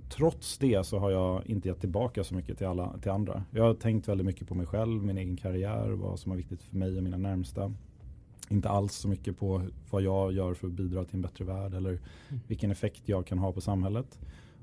[0.10, 3.44] trots det så har jag inte gett tillbaka så mycket till, alla, till andra.
[3.52, 6.64] Jag har tänkt väldigt mycket på mig själv, min egen karriär, vad som är viktigt
[6.64, 7.74] för mig och mina närmsta.
[8.50, 11.74] Inte alls så mycket på vad jag gör för att bidra till en bättre värld
[11.74, 12.00] eller
[12.48, 14.20] vilken effekt jag kan ha på samhället.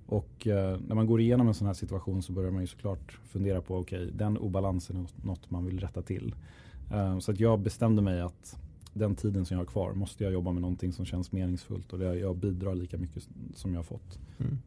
[0.06, 3.18] Och eh, när man går igenom en sån här situation så börjar man ju såklart
[3.24, 6.34] fundera på okej, den obalansen är något man vill rätta till.
[6.92, 8.58] Eh, så att jag bestämde mig att
[8.92, 11.98] den tiden som jag har kvar måste jag jobba med någonting som känns meningsfullt och
[11.98, 14.18] det jag bidrar lika mycket som jag har fått.
[14.38, 14.58] Mm.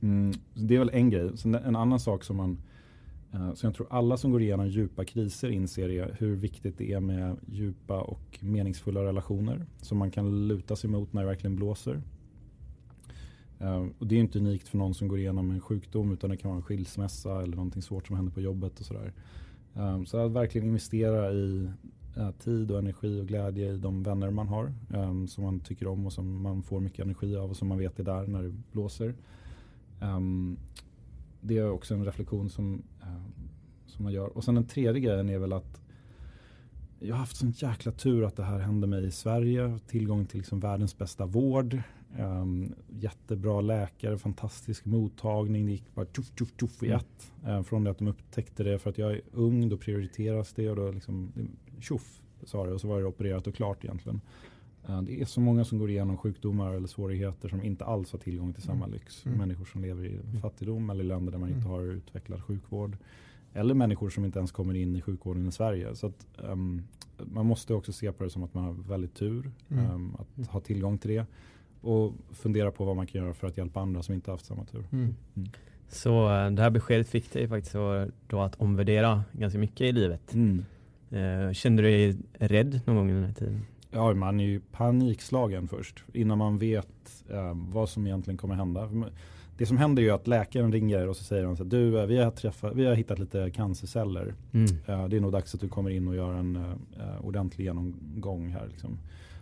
[0.00, 1.36] Mm, det är väl en grej.
[1.36, 2.58] Sen en annan sak som man
[3.32, 6.92] eh, så jag tror alla som går igenom djupa kriser inser är hur viktigt det
[6.92, 11.56] är med djupa och meningsfulla relationer som man kan luta sig mot när det verkligen
[11.56, 12.02] blåser.
[13.58, 16.36] Eh, och det är inte unikt för någon som går igenom en sjukdom utan det
[16.36, 19.12] kan vara en skilsmässa eller någonting svårt som händer på jobbet och sådär.
[19.74, 21.70] Eh, så att verkligen investera i
[22.38, 24.72] tid och energi och glädje i de vänner man har
[25.26, 27.98] som man tycker om och som man får mycket energi av och som man vet
[27.98, 29.14] är där när det blåser.
[30.00, 30.58] Um,
[31.40, 33.48] det är också en reflektion som, um,
[33.86, 34.36] som man gör.
[34.36, 35.80] Och sen den tredje grejen är väl att
[36.98, 39.78] jag har haft sån jäkla tur att det här hände mig i Sverige.
[39.86, 41.82] Tillgång till liksom världens bästa vård.
[42.18, 45.66] Um, jättebra läkare, fantastisk mottagning.
[45.66, 47.32] Det gick bara tuff, tuff, tuff i ett.
[47.46, 50.70] Uh, från det att de upptäckte det för att jag är ung, då prioriteras det
[50.70, 51.32] och då liksom
[51.80, 54.20] tjoff sa det och så var det opererat och klart egentligen.
[54.88, 58.18] Uh, det är så många som går igenom sjukdomar eller svårigheter som inte alls har
[58.18, 59.26] tillgång till samma lyx.
[59.26, 59.38] Mm.
[59.38, 61.70] Människor som lever i fattigdom eller i länder där man inte Mm.
[61.70, 62.96] har utvecklad sjukvård.
[63.54, 65.94] Eller människor som inte ens kommer in i sjukvården i Sverige.
[65.96, 66.82] Så att, um,
[67.18, 69.90] man måste också se på det som att man har väldigt tur Mm.
[69.90, 71.26] um, att ha tillgång till det.
[71.80, 74.64] Och fundera på vad man kan göra för att hjälpa andra som inte haft samma
[74.64, 74.84] tur.
[74.92, 75.14] Mm.
[75.88, 79.92] Så eh, det här beskedet fick dig faktiskt att- då att omvärdera ganska mycket i
[79.92, 80.34] livet.
[81.10, 83.60] Eh, Kände du dig rädd någon gång i den här tiden?
[83.90, 88.90] Ja, man är ju panikslagen först innan man vet eh, vad som egentligen kommer hända.
[89.58, 92.00] Det som händer är ju att läkaren ringer och så säger han så här, du
[92.00, 94.34] eh, vi har, träffat, vi har hittat lite cancerceller.
[94.52, 94.66] Mm.
[94.86, 98.48] Eh, det är nog dags att du kommer in och gör en eh, ordentlig genomgång
[98.48, 98.66] här.
[98.70, 98.98] Liksom.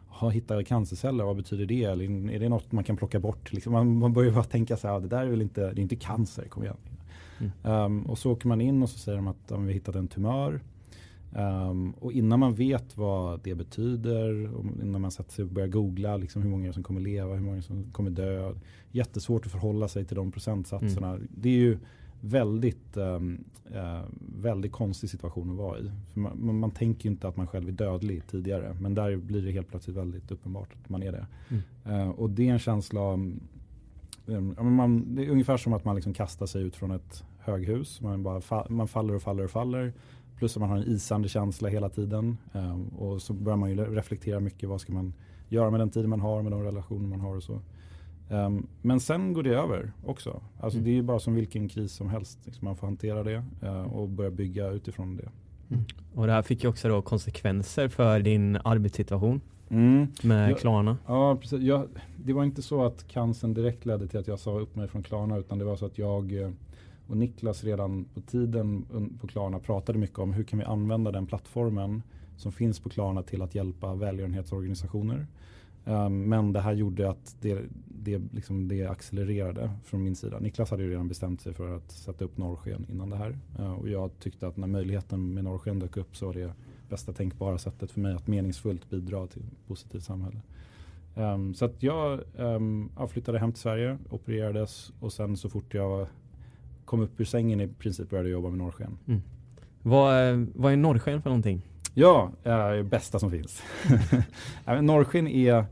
[0.08, 1.84] Ha, hittar cancerceller, vad betyder det?
[1.84, 3.52] Eller är det något man kan plocka bort?
[3.52, 5.80] Liksom man, man börjar bara tänka så här, "Ja, det där är väl inte, det
[5.80, 6.76] är inte cancer, kom igen.
[7.38, 7.52] Mm.
[7.64, 10.08] Ehm, och så åker man in och så säger de att ja, vi hittat en
[10.08, 10.60] tumör.
[11.34, 15.68] Ehm, och innan man vet vad det betyder, och innan man sätter sig och börjar
[15.68, 18.54] googla liksom hur många som kommer leva, hur många som kommer dö.
[18.90, 21.18] Jättesvårt att förhålla sig till de procentsatserna.
[21.30, 21.78] Det är ju
[22.20, 24.02] väldigt, ehm, eh,
[24.42, 25.90] väldigt konstig situation att vara i.
[26.14, 28.76] Man, man, tänker ju inte att man själv är dödlig tidigare.
[28.80, 31.26] Men där blir det helt plötsligt väldigt uppenbart att man är det.
[31.48, 31.62] Mm.
[31.84, 33.18] Eh, och det är en känsla
[34.26, 38.00] men man, det är ungefär som att man liksom kastar sig ut från ett höghus.
[38.00, 39.92] Man, bara fa man faller och faller och faller.
[40.38, 42.36] Plus att man har en isande känsla hela tiden.
[42.52, 44.68] Um, och så börjar man ju reflektera mycket.
[44.68, 45.12] Vad ska man
[45.48, 47.60] göra med den tid man har, med de relationer man har och så.
[48.30, 50.42] Um, men sen går det över också.
[50.60, 50.84] Alltså Mm.
[50.84, 52.38] Det är ju bara som vilken kris som helst.
[52.44, 55.28] Liksom man får hantera det uh, och börja bygga utifrån det.
[56.14, 60.06] Och det här fick ju också då konsekvenser för din arbetssituation Mm.
[60.22, 60.54] med Ja.
[60.56, 60.96] Klarna.
[61.06, 61.60] Ja, precis.
[61.62, 61.88] Jag,
[62.24, 65.02] det var inte så att cancern direkt ledde till att jag sa upp mig från
[65.02, 66.50] Klarna utan det var så att jag eh,
[67.06, 68.86] och Niklas redan på tiden
[69.20, 72.02] på Klarna pratade mycket om hur kan vi använda den plattformen
[72.36, 75.26] som finns på Klarna till att hjälpa välgörenhetsorganisationer.
[75.84, 80.38] Ehm, men det här gjorde att det, det, liksom det accelererade från min sida.
[80.38, 83.38] Niklas hade ju redan bestämt sig för att sätta upp norrsken innan det här.
[83.58, 86.52] Ehm, och jag tyckte att när möjligheten med norrsken dök upp så var det
[86.88, 90.40] bästa tänkbara sättet för mig att meningsfullt bidra till ett positivt samhälle.
[91.16, 95.74] Um, så att jag um, jag flyttade hem till Sverige, opererades och sen så fort
[95.74, 96.06] jag
[96.84, 98.98] kom upp ur sängen i princip började jobba med norrsken.
[99.82, 101.62] Vad, eh, vad är norrsken för någonting?
[101.94, 103.62] Ja, eh, bästa som finns.
[104.64, 105.64] Men norrsken är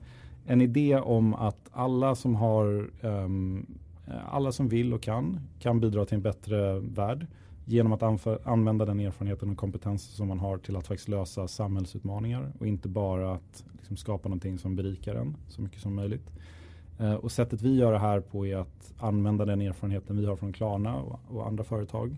[0.47, 3.67] en idé om att alla som har ehm,
[4.31, 7.27] alla som vill och kan kan bidra till en bättre värld
[7.65, 8.03] genom att
[8.47, 12.89] använda den erfarenheten och kompetensen som man har till att faktiskt lösa samhällsutmaningar och inte
[12.89, 16.31] bara att liksom, skapa någonting som berikar en så mycket som möjligt.
[16.99, 20.37] Eh, och sättet vi gör det här på är att använda den erfarenheten vi har
[20.37, 22.17] från Klarna och, och andra företag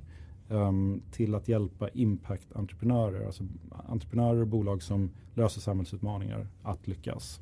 [0.48, 3.44] um, till att hjälpa impact-entreprenörer, alltså
[3.88, 7.40] entreprenörer och bolag som löser samhällsutmaningar att lyckas.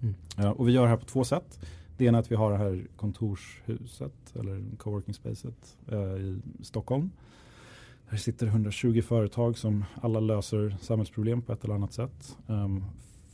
[0.00, 0.14] Mm.
[0.38, 1.60] Uh, och vi gör det här på två sätt.
[1.96, 7.10] Det ena är att vi har det här kontorshuset eller coworking spacet uh, i Stockholm.
[8.06, 12.36] Här sitter 120 företag som alla löser samhällsproblem på ett eller annat sätt.
[12.46, 12.84] Um,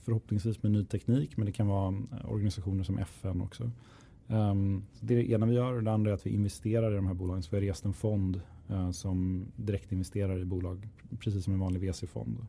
[0.04, 3.70] förhoppningsvis med ny teknik men det kan vara eh, organisationer som FN också.
[4.26, 6.96] Um, det är det ena vi gör och det andra är att vi investerar i
[6.96, 7.42] de här bolagen.
[7.42, 8.40] Så vi har rest en fond
[8.70, 10.88] uh, som direkt investerar i bolag
[11.20, 12.46] precis som en vanlig VC-fond.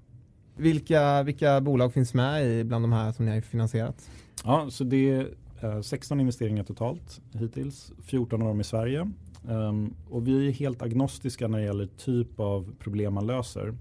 [0.57, 4.09] Vilka, vilka bolag finns med i bland de här som ni har finansierat?
[4.43, 5.27] Ja, så det är
[5.63, 7.91] uh, 16 investeringar totalt hittills.
[8.03, 9.11] 14 av dem i Sverige.
[9.47, 13.73] Um, och vi är helt agnostiska när det gäller typ av problem man löser.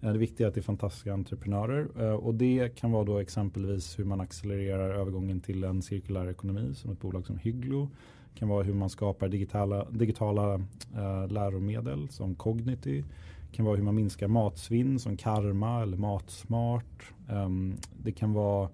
[0.00, 3.98] Det viktiga är att det är fantastiska entreprenörer eh, och det kan vara då exempelvis
[3.98, 7.90] hur man accelererar övergången till en cirkulär ekonomi som ett bolag som Hygglo.
[8.32, 10.54] Det kan vara hur man skapar digitala, digitala
[10.94, 13.04] äh, läromedel som Cognity.
[13.50, 17.12] Det kan vara hur man minskar matsvinn som Karma eller Matsmart.
[17.28, 18.68] Um, det kan vara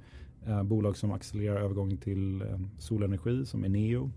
[0.46, 2.46] äh, bolag som accelererar övergången till äh,
[2.78, 4.10] solenergi som Eneo.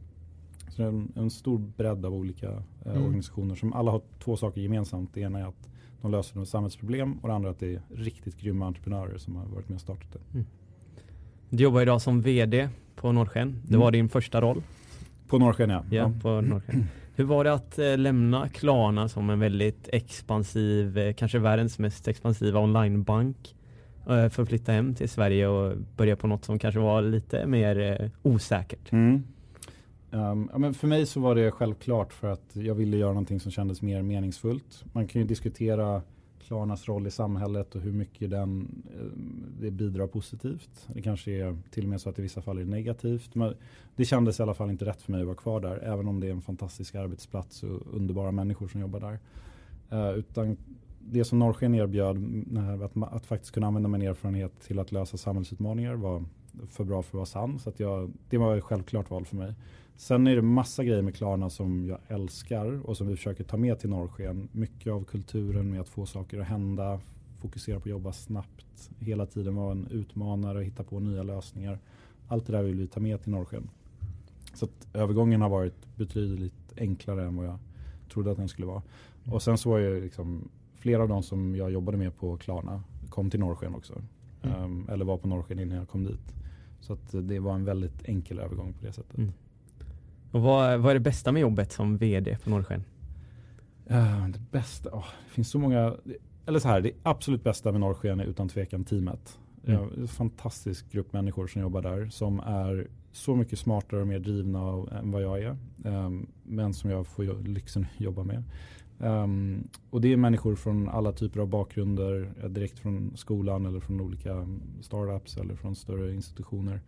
[0.70, 2.50] Så en, en stor bredd av olika
[2.86, 3.04] äh, mm.
[3.04, 5.14] organisationer som alla har två saker gemensamt.
[5.14, 5.70] Det ena är att
[6.02, 9.46] de löser något samhällsproblem och det andra att det är riktigt grymma entreprenörer som har
[9.46, 10.20] varit med och startat det.
[10.34, 10.46] Mm.
[11.50, 13.62] Du jobbar idag som vd på Norrsken.
[13.64, 13.80] Det mm.
[13.80, 14.64] var din första roll.
[15.28, 15.84] På Norrsken ja.
[15.90, 16.14] ja, ja.
[16.22, 16.88] På Norrsken.
[17.16, 22.08] Hur var det att eh, lämna Klarna som en väldigt expansiv, eh, kanske världens mest
[22.08, 23.56] expansiva onlinebank
[24.10, 27.46] eh, för att flytta hem till Sverige och börja på något som kanske var lite
[27.46, 28.92] mer osäkert?
[28.92, 29.24] Mm.
[30.12, 33.40] Um, ja, men för mig så var det självklart för att jag ville göra någonting
[33.40, 34.86] som kändes mer meningsfullt.
[34.94, 36.02] Man kan ju diskutera
[36.40, 39.06] Klarnas roll i samhället och hur mycket den, eh,
[39.62, 40.88] det bidrar positivt.
[40.88, 43.36] Det kanske är till och med så att i vissa fall är negativt.
[43.36, 43.54] Men
[43.96, 45.78] det kändes i alla fall inte rätt för mig att vara kvar där.
[45.78, 49.20] Även om det är en fantastisk arbetsplats och underbara människor som jobbar där.
[49.92, 50.58] Uh, utan
[51.00, 52.18] det som Norrsken erbjöd,
[52.84, 56.26] att, att faktiskt kunna använda min erfarenhet till att lösa samhällsutmaningar var
[56.68, 57.60] för bra för att vara sann.
[57.60, 59.54] Så att jag, det var ett självklart val för mig.
[60.00, 63.58] Sen är det massa grejer med Klarna som jag älskar och som vi försöker ta
[63.58, 64.50] med till Norrsken.
[64.52, 67.00] Mycket av kulturen med att få saker att hända,
[67.42, 71.80] fokusera på att jobba snabbt, hela tiden vara en utmanare, hitta på nya lösningar.
[72.28, 73.70] Allt det där vill vi ta med till Norrsken.
[74.54, 77.60] Så övergången har varit betydligt enklare än vad jag
[78.14, 78.82] trodde att den skulle vara.
[79.24, 79.34] Mm.
[79.34, 82.84] Och sen så var ju liksom flera av de som jag jobbade med på Klarna
[83.10, 84.02] kom till Norrsken också.
[84.42, 84.64] Mm.
[84.64, 86.34] Um, eller var på Norrsken innan jag kom dit.
[86.80, 89.18] Så det var en väldigt enkel övergång på det sättet.
[89.18, 89.32] Mm.
[90.32, 92.84] Och vad, vad är det bästa med jobbet som vd på Norrsken?
[93.92, 94.90] Uh, det bästa?
[94.90, 95.96] Oh, det finns så många.
[96.46, 99.40] Eller så här, det absolut bästa med Norrsken är utan tvekan teamet.
[99.66, 99.90] Mm.
[99.98, 104.88] en fantastisk grupp människor som jobbar där som är så mycket smartare och mer drivna
[104.92, 105.58] än vad jag är.
[105.84, 108.44] Um, men som jag får lyxen att jobba med.
[108.98, 114.02] Um, och det är människor från alla typer av bakgrunder, direkt från skolan eller från
[114.02, 114.48] olika
[114.82, 116.82] startups eller från större institutioner.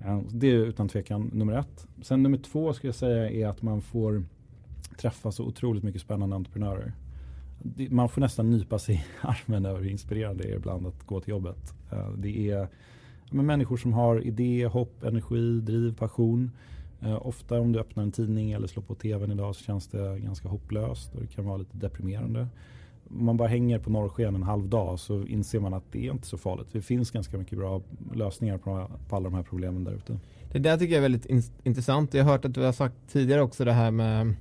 [0.00, 1.86] Eh, det är utan tvekan nummer ett.
[2.02, 4.24] Sen nummer två skulle jag säga är att man får
[4.98, 6.92] träffa så otroligt mycket spännande entreprenörer.
[7.90, 11.20] Man får nästan nypa sig i armen över hur inspirerande det är ibland att gå
[11.20, 11.74] till jobbet.
[11.92, 12.68] Eh, det är
[13.30, 16.50] människor som har idé, hopp, energi, driv, passion.
[17.00, 20.18] Eh, ofta om du öppnar en tidning eller slår på tvn idag så känns det
[20.18, 22.48] ganska hopplöst och det kan vara lite deprimerande
[23.18, 26.12] om man bara hänger på norrsken en halv dag så inser man att det är
[26.12, 26.66] inte så farligt.
[26.72, 27.82] Det finns ganska mycket bra
[28.14, 30.18] lösningar på, på alla de här problemen där ute.
[30.52, 32.14] Det där tycker jag är väldigt in intressant.
[32.14, 34.34] Jag har hört att du har sagt tidigare också det här med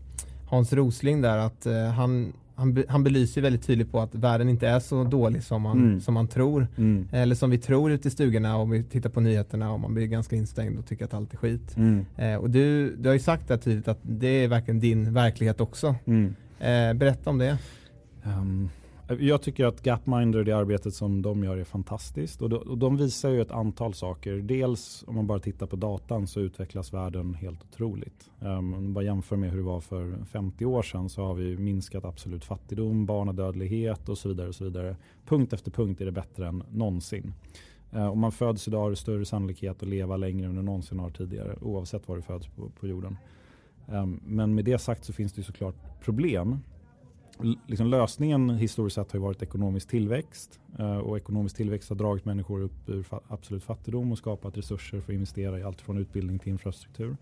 [0.48, 4.68] Hans Rosling där att uh, han, han, han belyser väldigt tydligt på att världen inte
[4.68, 6.02] är så dålig som man, mm.
[6.02, 6.68] som man tror.
[6.78, 7.08] Mm.
[7.12, 10.06] Eller som vi tror ute i stugorna om vi tittar på nyheterna och man blir
[10.06, 11.78] ganska instängd och tycker att allt är skit.
[11.78, 12.06] Mm.
[12.20, 15.62] Uh, och du, du har ju sagt det tydligt att det är verkligen din verklighet
[15.62, 15.96] också.
[16.08, 17.58] Uh, berätta om det.
[18.24, 18.70] Um,
[19.20, 22.42] jag tycker att Gapminder, det arbetet som de gör är fantastiskt.
[22.42, 24.34] Och de, och de, visar ju ett antal saker.
[24.34, 28.30] Dels om man bara tittar på datan så utvecklas världen helt otroligt.
[28.40, 31.34] Um, om man bara jämför med hur det var för 50 år sedan så har
[31.34, 34.48] vi minskat absolut fattigdom, barnadödlighet och så vidare.
[34.48, 34.96] Och så vidare.
[35.26, 37.34] Punkt efter punkt är det bättre än någonsin.
[37.94, 41.00] Uh, om man föds idag har du större sannolikhet att leva längre än du någonsin
[41.00, 43.18] har tidigare oavsett var du föds på, på jorden.
[43.88, 46.60] Um, men med det sagt så finns det ju såklart problem
[47.68, 50.60] liksom lösningen historiskt sett har varit ekonomisk tillväxt.
[50.80, 55.14] Eh, och ekonomisk tillväxt har dragit människor upp ur absolut fattigdom och skapat resurser för
[55.14, 57.18] att investera i allt från utbildning till infrastruktur.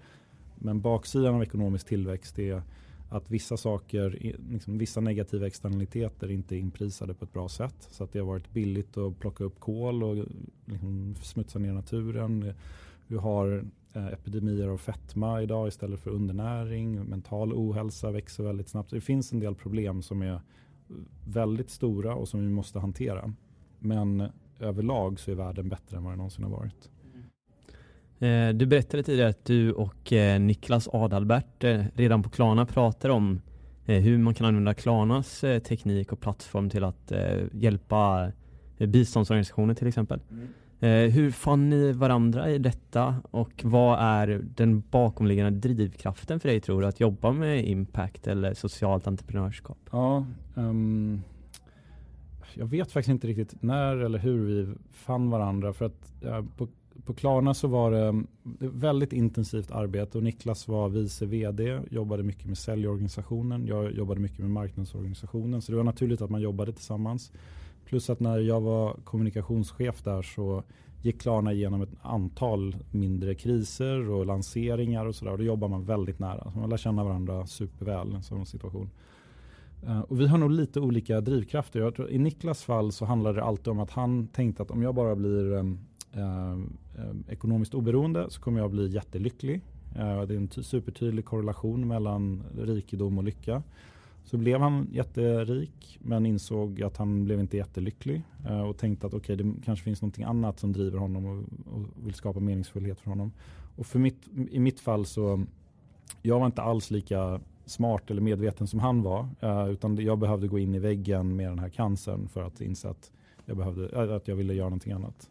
[0.55, 2.61] Men baksidan av ekonomisk tillväxt är
[3.09, 7.87] att vissa saker, liksom vissa negativa externaliteter inte är inprisade på ett bra sätt.
[7.91, 10.25] Så att det har varit billigt att plocka upp kol och
[10.65, 12.53] liksom smutsa ner naturen.
[13.07, 17.05] Vi har eh, epidemier av fetma idag istället för undernäring.
[17.05, 18.89] Mental ohälsa växer väldigt snabbt.
[18.89, 20.41] Det finns en del problem som är
[21.27, 23.33] väldigt stora och som vi måste hantera.
[23.79, 24.23] Men
[24.59, 26.89] överlag så är världen bättre än vad den någonsin har varit.
[28.19, 33.41] Eh, du berättade tidigare att du och eh, Niklas Adalbert redan på Klarna pratar om
[33.85, 37.11] hur man kan använda Klarnas teknik och plattform till att
[37.51, 38.31] hjälpa
[38.77, 40.21] biståndsorganisationer till exempel.
[40.31, 40.47] Mm.
[40.79, 46.59] Eh, hur fann ni varandra i detta och vad är den bakomliggande drivkraften för dig
[46.59, 49.77] tror du att jobba med impact eller socialt entreprenörskap?
[49.91, 51.21] Ja, um,
[52.53, 56.67] jag vet faktiskt inte riktigt när eller hur vi fann varandra för att ja, på
[57.05, 58.27] på Klarna så var det ehm,
[58.59, 64.39] väldigt intensivt arbete och Niklas var vice vd, jobbade mycket med säljorganisationen, jag jobbade mycket
[64.39, 67.31] med marknadsorganisationen så det var naturligt att man jobbade tillsammans.
[67.87, 70.63] Plus att när jag var kommunikationschef där så
[71.01, 75.37] gick Klarna igenom ett antal mindre kriser och lanseringar och sådär.
[75.37, 76.51] Då jobbar man väldigt nära.
[76.51, 78.89] Så man lär känna varandra superväl i en sån situation.
[79.85, 81.79] Eh, och vi har nog lite olika drivkrafter.
[81.79, 84.81] Jag tror, I Niklas fall så handlade det alltid om att han tänkte att om
[84.81, 85.79] jag bara blir ehm,
[86.13, 89.61] eh, eh, ekonomiskt oberoende så kommer jag bli jättelycklig.
[89.95, 93.63] Eh, det är en supertydlig korrelation mellan rikedom och lycka.
[94.27, 99.13] Så blev han jätterik men insåg att han blev inte jättelycklig eh, och tänkte att
[99.13, 102.99] okej okay, det kanske finns någonting annat som driver honom och, och, vill skapa meningsfullhet
[102.99, 103.31] för honom.
[103.75, 105.45] Och för mitt, i mitt fall så
[106.21, 110.47] jag var inte alls lika smart eller medveten som han var eh, utan jag behövde
[110.47, 113.11] gå in i väggen med den här cancern för att inse att
[113.45, 115.29] jag, behövde, att jag ville göra någonting annat.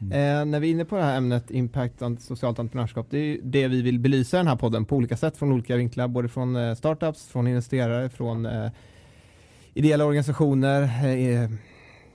[0.00, 0.12] Mm.
[0.12, 3.38] Eh, när vi är inne på det här ämnet impact och socialt entreprenörskap, det är
[3.42, 6.28] det vi vill belysa i den här podden på olika sätt från olika vinklar, både
[6.28, 8.70] från eh, startups, från investerare, från eh,
[9.74, 11.50] ideella organisationer, eh,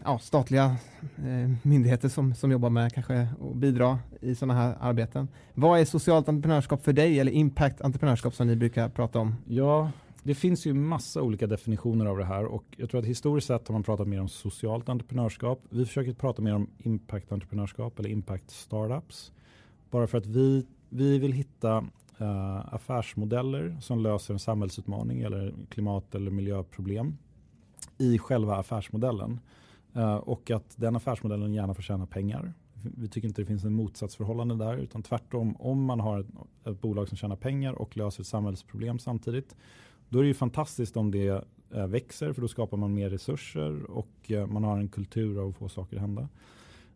[0.04, 0.76] ja, statliga
[1.18, 5.28] eh, myndigheter som, som jobbar med kanske och bidra i sådana här arbeten.
[5.54, 9.36] Vad är socialt entreprenörskap för dig eller impact entreprenörskap som ni brukar prata om?
[9.48, 9.92] Ja,
[10.24, 13.68] det finns ju massa olika definitioner av det här och jag tror att historiskt sett
[13.68, 15.62] har man pratat mer om socialt entreprenörskap.
[15.70, 19.32] Vi försöker prata mer om impact entreprenörskap eller impact startups.
[19.90, 21.78] Bara för att vi, vi vill hitta
[22.22, 27.18] uh, affärsmodeller som löser en samhällsutmaning eller klimat eller miljöproblem
[27.98, 29.40] i själva affärsmodellen.
[29.96, 32.54] Uh, och att den affärsmodellen gärna får tjäna pengar.
[32.98, 36.28] Vi tycker inte det finns en motsatsförhållande där utan tvärtom om man har ett,
[36.66, 39.56] ett bolag som tjänar pengar och löser ett samhällsproblem samtidigt
[40.14, 43.92] då är det ju fantastiskt om det eh, växer för då skapar man mer resurser
[43.92, 46.28] och eh, man har en kultur av att få saker att hända.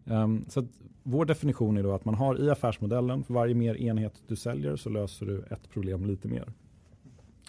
[0.05, 0.67] Ehm, så
[1.03, 4.75] vår definition är då att man har i affärsmodellen, för varje mer enhet du säljer
[4.75, 6.53] så löser du ett problem lite mer.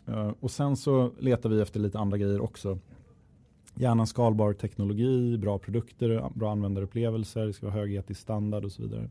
[0.06, 2.78] Eh, och sen så letar vi efter lite andra grejer också.
[3.74, 8.82] Gärna skalbar teknologi, bra produkter, bra användarupplevelser, det ska vara hög etisk standard och så
[8.82, 9.10] vidare.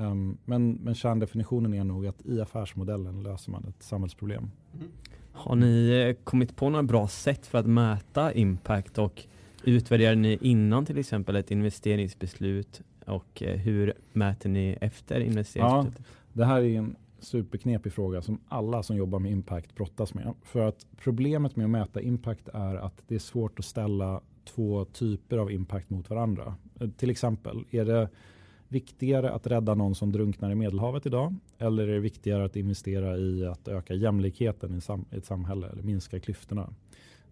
[0.00, 4.50] Um, men, men kärndefinitionen är nog att i affärsmodellen löser man ett samhällsproblem.
[4.74, 4.88] Mm.
[5.32, 9.22] Har ni eh, kommit på några bra sätt för att mäta impact och
[9.64, 15.94] utvärderar ni innan till exempel ett investeringsbeslut och eh, hur mäter ni efter investeringsbeslutet?
[15.98, 20.34] Ja, det här är en superknepig fråga som alla som jobbar med impact brottas med.
[20.42, 24.84] För att problemet med att mäta impact är att det är svårt att ställa två
[24.84, 26.54] typer av impact mot varandra.
[26.80, 28.08] Eh, till exempel, är det
[28.70, 31.34] viktigare att rädda någon som drunknar i Medelhavet idag?
[31.58, 36.20] Eller är det viktigare att investera i att öka jämlikheten i ett samhälle eller minska
[36.20, 36.74] klyftorna?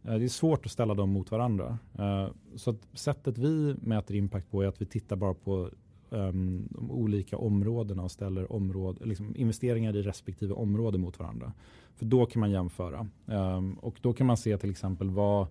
[0.04, 1.78] Eh, det är svårt att ställa dem mot varandra.
[1.98, 5.70] Eh, så sättet vi mäter impact på är att vi tittar bara på
[6.10, 11.52] ehm, de olika områdena och ställer område, liksom investeringar i respektive område mot varandra.
[11.96, 13.08] För då kan man jämföra.
[13.26, 15.46] Ehm, och då kan man se till exempel vad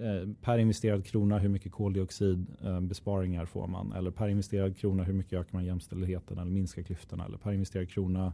[0.00, 3.92] Eh, per investerad krona hur mycket koldioxidbesparingar får man?
[3.92, 7.24] Eller per investerad krona hur mycket ökar man jämställdheten eller minskar klyftorna?
[7.24, 8.32] Eller per investerad krona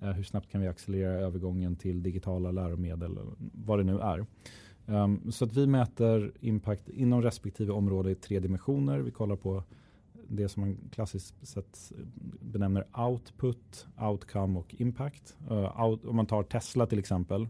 [0.00, 3.18] eh, hur snabbt kan vi accelerera övergången till digitala läromedel?
[3.52, 4.26] Vad det nu är.
[4.86, 8.98] Um, så att vi mäter impact inom respektive område i tre dimensioner.
[8.98, 9.62] Vi kollar på
[10.28, 11.92] det som man klassiskt sett
[12.40, 15.36] benämner output, outcome och impact.
[15.50, 17.48] Uh, out, om man tar Tesla till exempel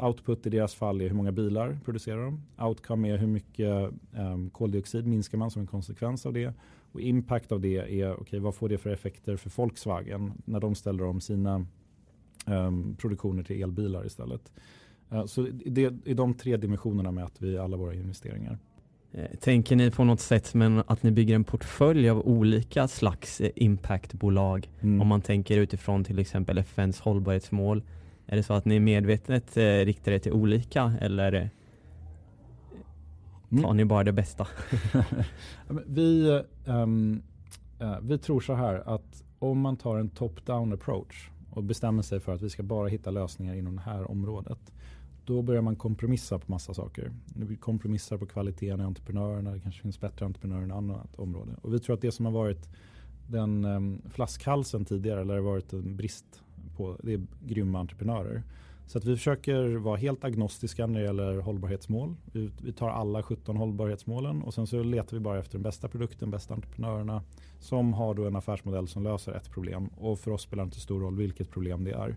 [0.00, 2.42] Output i deras fall är hur många bilar producerar de.
[2.58, 6.54] Outcome är hur mycket um, koldioxid minskar man som en konsekvens av det.
[6.92, 10.74] Och impact av det är okay, vad får det för effekter för Volkswagen när de
[10.74, 11.66] ställer om sina
[12.46, 14.52] um, produktioner till elbilar istället.
[15.12, 18.58] Uh, så det är de tre dimensionerna mäter vi alla våra investeringar.
[19.12, 23.40] Eh, tänker ni på något sätt men att ni bygger en portfölj av olika slags
[23.40, 24.70] eh, impactbolag?
[24.80, 25.00] Mm.
[25.00, 27.82] Om man tänker utifrån till exempel FNs hållbarhetsmål
[28.28, 31.48] är det så att ni medvetet eh, riktar er till olika eller eh,
[33.50, 33.76] tar mm.
[33.76, 34.46] ni bara det bästa?
[35.86, 37.22] vi, um,
[37.82, 42.20] uh, vi tror så här att om man tar en top-down approach och bestämmer sig
[42.20, 44.72] för att vi ska bara hitta lösningar inom det här området.
[45.24, 47.12] Då börjar man kompromissa på massa saker.
[47.34, 49.50] Vi kompromissar på kvaliteten i entreprenörerna.
[49.50, 51.52] Det kanske finns bättre entreprenörer i annat område.
[51.62, 52.68] Och vi tror att det som har varit
[53.26, 56.42] den um, flaskhalsen tidigare, eller det har varit en brist
[56.76, 58.42] på, det är grymma entreprenörer.
[58.88, 62.16] Så att vi försöker vara helt agnostiska när det gäller hållbarhetsmål.
[62.32, 65.88] Vi, vi, tar alla 17 hållbarhetsmålen och sen så letar vi bara efter den bästa
[65.88, 67.22] produkten, bästa entreprenörerna
[67.60, 69.86] som har då en affärsmodell som löser ett problem.
[69.86, 72.16] Och för oss spelar det inte stor roll vilket problem det är.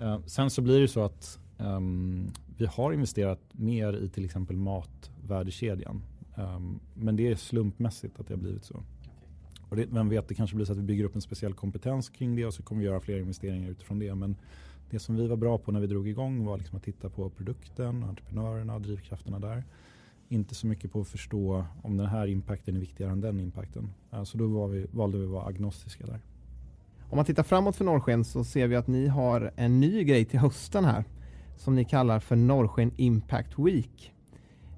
[0.00, 4.56] Eh, sen så blir det så att um, vi har investerat mer i till exempel
[4.56, 6.02] matvärdekedjan.
[6.34, 8.82] Um, ehm, men det är slumpmässigt att det har blivit så.
[9.74, 12.08] Och det, vem vet, det kanske blir så att vi bygger upp en speciell kompetens
[12.08, 14.14] kring det och så kommer vi göra fler investeringar utifrån det.
[14.14, 14.36] Men
[14.90, 17.30] det som vi var bra på när vi drog igång var liksom att titta på
[17.30, 19.64] produkten, entreprenörerna och drivkrafterna där.
[20.28, 23.90] Inte så mycket på att förstå om den här impacten är viktigare än den impacten.
[24.24, 26.20] Så då var vi, valde vi att vara agnostiska där.
[27.10, 30.24] Om man tittar framåt för Norrsken så ser vi att ni har en ny grej
[30.24, 31.04] till hösten här
[31.56, 34.12] som ni kallar för Norrsken Impact Week.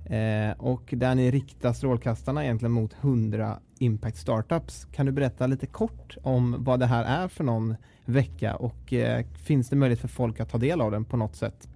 [0.07, 4.85] Eh, och där ni riktar strålkastarna egentligen mot 100 Impact Startups.
[4.93, 9.27] Kan du berätta lite kort om vad det här är för någon vecka och eh,
[9.45, 11.69] finns det möjlighet för folk att ta del av den på något sätt?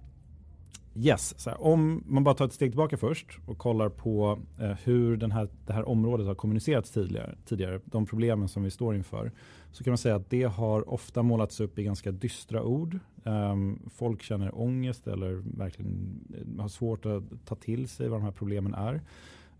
[0.95, 5.17] Yes, här, om man bara tar ett steg tillbaka först och kollar på eh, hur
[5.17, 9.31] den här, det här området har kommunicerats tidigare, tidigare, de problemen som vi står inför,
[9.71, 12.99] så kan man säga att det har ofta målats upp i ganska dystra ord.
[13.23, 16.19] Um, folk känner ångest eller verkligen
[16.57, 19.01] eh, har svårt att ta till sig vad de här problemen är.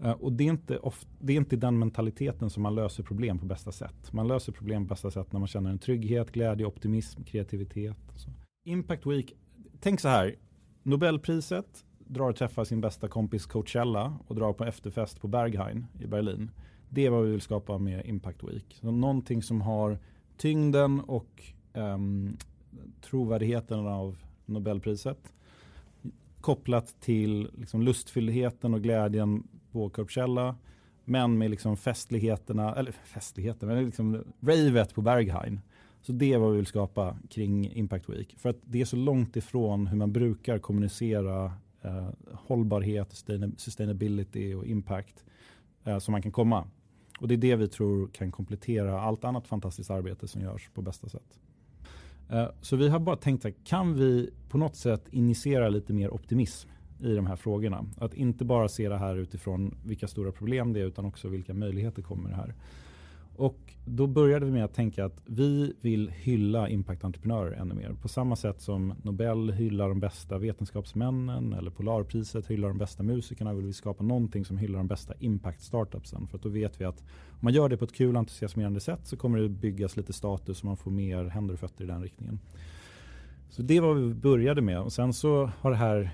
[0.01, 3.39] Eh, och det är, inte ofta, det är inte den mentaliteten som man löser problem
[3.39, 4.13] på bästa sätt.
[4.13, 7.97] Man löser problem på bästa sätt när man känner en trygghet, glädje, optimism, kreativitet.
[8.15, 8.29] Så.
[8.63, 9.33] Impact Week,
[9.79, 10.35] tänk så här,
[10.83, 16.05] Nobelpriset drar och träffar sin bästa kompis Coachella och drar på efterfest på Berghain i
[16.05, 16.51] Berlin.
[16.89, 18.77] Det är vad vi vill skapa med Impact Week.
[18.81, 19.99] Så någonting som har
[20.37, 21.43] tyngden och
[21.73, 22.37] um,
[23.01, 25.33] trovärdigheten av Nobelpriset
[26.41, 30.55] kopplat till liksom lustfylldheten och glädjen på Coachella
[31.05, 35.59] men med liksom festligheterna, eller festligheterna, men liksom ravet på Berghain.
[36.01, 38.35] Så det är vad vi vill skapa kring Impact Week.
[38.37, 43.25] För att det är så långt ifrån hur man brukar kommunicera eh, hållbarhet,
[43.57, 45.25] sustainability och impact
[45.83, 46.67] eh, som man kan komma.
[47.19, 50.81] Och det är det vi tror kan komplettera allt annat fantastiskt arbete som görs på
[50.81, 51.39] bästa sätt.
[52.29, 56.13] Eh, så vi har bara tänkt att kan vi på något sätt initiera lite mer
[56.13, 56.69] optimism
[57.01, 57.85] i de här frågorna.
[57.97, 61.53] Att inte bara se det här utifrån vilka stora problem det är utan också vilka
[61.53, 62.53] möjligheter kommer det här.
[63.35, 67.95] Och då började vi med att tänka att vi vill hylla impactentreprenörer ännu mer.
[68.01, 73.53] På samma sätt som Nobel hyllar de bästa vetenskapsmännen eller Polarpriset hyllar de bästa musikerna
[73.53, 76.27] vill vi skapa någonting som hyllar de bästa impact startupsen.
[76.27, 76.99] För att då vet vi att
[77.29, 80.59] om man gör det på ett kul entusiasmerande sätt så kommer det byggas lite status
[80.59, 82.39] och man får mer händer och fötter i den riktningen.
[83.49, 86.11] Så det var vad vi började med och sen så har det här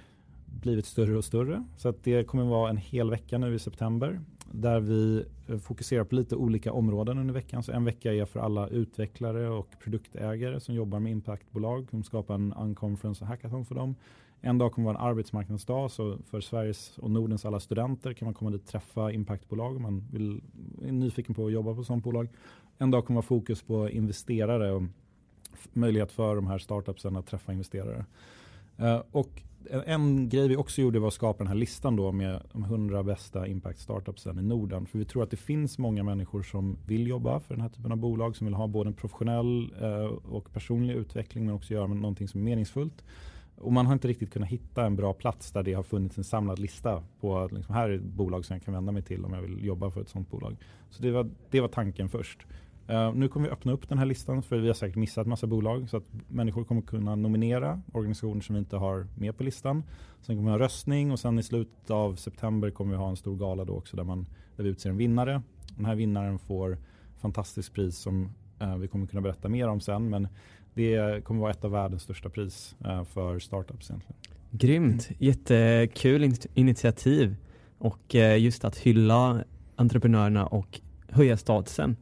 [0.47, 1.63] blivit större och större.
[1.77, 4.21] Så att det kommer vara en hel vecka nu i september
[4.51, 7.63] där vi eh, fokuserar på lite olika områden under veckan.
[7.63, 11.87] Så en vecka är för alla utvecklare och produktägare som jobbar med impactbolag.
[11.91, 13.95] De skapar en unconference och hackathon för dem.
[14.41, 18.33] En dag kommer vara en arbetsmarknadsdag så för Sveriges och Nordens alla studenter kan man
[18.33, 20.41] komma dit och träffa impactbolag om man vill,
[20.83, 22.29] är nyfiken på att jobba på sådant bolag.
[22.77, 24.83] En dag kommer vara fokus på investerare och
[25.73, 28.05] möjlighet för de här startupsen att träffa investerare.
[28.79, 29.41] Uh, och
[29.85, 33.03] en grej vi också gjorde var att skapa den här listan då med de 100
[33.03, 34.85] bästa impact startupsen i Norden.
[34.85, 37.91] För vi tror att det finns många människor som vill jobba för den här typen
[37.91, 41.87] av bolag som vill ha både en professionell eh, och personlig utveckling men också göra
[41.87, 43.03] någonting som är meningsfullt.
[43.57, 46.23] Och man har inte riktigt kunnat hitta en bra plats där det har funnits en
[46.23, 49.33] samlad lista på liksom, här är ett bolag som jag kan vända mig till om
[49.33, 50.57] jag vill jobba för ett sådant bolag.
[50.89, 52.45] Så det var, det var tanken först.
[52.89, 55.47] Uh, nu kommer vi öppna upp den här listan för vi har säkert missat massa
[55.47, 59.83] bolag så att människor kommer kunna nominera organisationer som vi inte har med på listan.
[60.21, 63.15] Sen kommer vi ha röstning och sen i slutet av september kommer vi ha en
[63.15, 64.25] stor gala då också där, man,
[64.55, 65.41] där vi utser en vinnare.
[65.75, 66.77] Den här vinnaren får
[67.21, 68.29] fantastiskt pris som
[68.61, 70.27] uh, vi kommer kunna berätta mer om sen men
[70.73, 74.17] det kommer vara ett av världens största pris uh, för startups egentligen.
[74.51, 77.35] Grymt, jättekul initiativ
[77.77, 79.43] och just att hylla
[79.75, 80.79] entreprenörerna och
[81.09, 81.95] höja statusen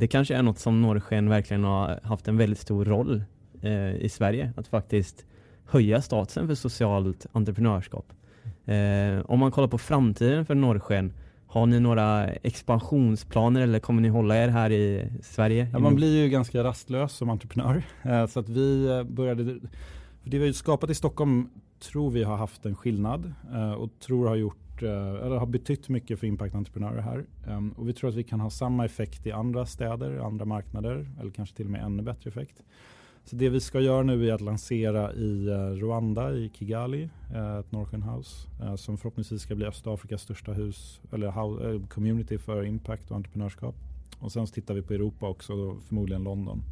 [0.00, 3.24] det kanske är något som Norrsken verkligen har haft en väldigt stor roll
[3.62, 4.52] eh, i Sverige.
[4.56, 5.24] Att faktiskt
[5.64, 8.12] höja statusen för socialt entreprenörskap.
[8.64, 11.12] Eh, om man kollar på framtiden för Norrsken,
[11.46, 15.68] har ni några expansionsplaner eller kommer ni hålla er här i Sverige?
[15.72, 17.82] Ja, man blir ju ganska rastlös som entreprenör.
[18.02, 19.44] Eh, så att vi eh, började,
[20.22, 23.90] för det vi har skapat i Stockholm tror vi har haft en skillnad eh, och
[24.00, 27.26] tror har gjort gjort, eh, eller har betytt mycket för impact-entreprenörer här.
[27.46, 31.10] Um, och vi tror att vi kan ha samma effekt i andra städer, andra marknader
[31.20, 32.62] eller kanske till och med ännu bättre effekt.
[33.24, 37.58] Så det vi ska göra nu är att lansera i uh, Rwanda, i Kigali, uh,
[37.58, 43.16] ett Northern House som förhoppningsvis ska bli Östafrikas största hus eller community för impact och
[43.16, 43.74] entreprenörskap.
[44.18, 46.62] Och sen så tittar vi på Europa också, förmodligen London.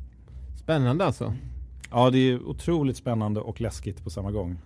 [0.56, 1.34] Spännande alltså.
[1.90, 4.58] Ja, det är otroligt spännande och läskigt på samma gång.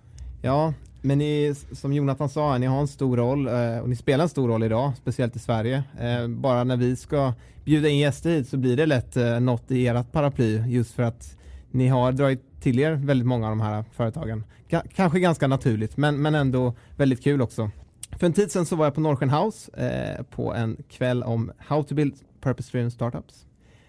[0.43, 4.23] Ja, men ni, som Jonathan sa, ni har en stor roll eh, och ni spelar
[4.23, 5.85] en stor roll idag, speciellt i Sverige.
[6.01, 7.33] Eh, bara när vi ska
[7.65, 11.03] bjuda in gäster hit så blir det lätt eh, något i ert paraply just för
[11.03, 11.37] att
[11.71, 14.45] ni har dragit till er väldigt många av de här företagen.
[14.71, 17.71] K kanske ganska naturligt, men, men ändå väldigt kul också.
[18.19, 21.53] För en tid sedan så var jag på Norrsken House eh, på en kväll om
[21.59, 23.47] How to build purpose-driven startups.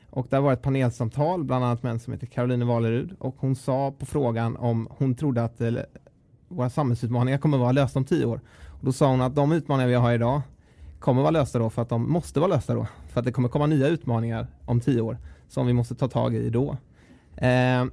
[0.10, 3.56] Och där var ett panelsamtal, bland annat med en som heter Caroline Valerud och hon
[3.56, 5.62] sa på frågan om hon trodde att
[6.54, 8.42] våra samhällsutmaningar kommer att vara lösta om tio år.
[8.68, 10.42] Och då sa hon att de utmaningar vi har idag
[11.00, 12.88] kommer att vara lösta då för att de måste vara lösta då.
[13.08, 16.36] För att det kommer komma nya utmaningar om tio år som vi måste ta tag
[16.36, 16.78] i då.
[17.36, 17.86] Eh,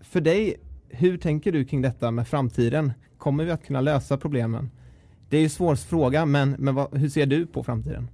[0.00, 0.56] för dig,
[0.88, 2.92] hur tänker du kring detta med framtiden?
[3.18, 4.70] Kommer vi att kunna lösa problemen?
[5.28, 8.10] Det är ju en svår fråga, men, men vad, hur ser du på framtiden?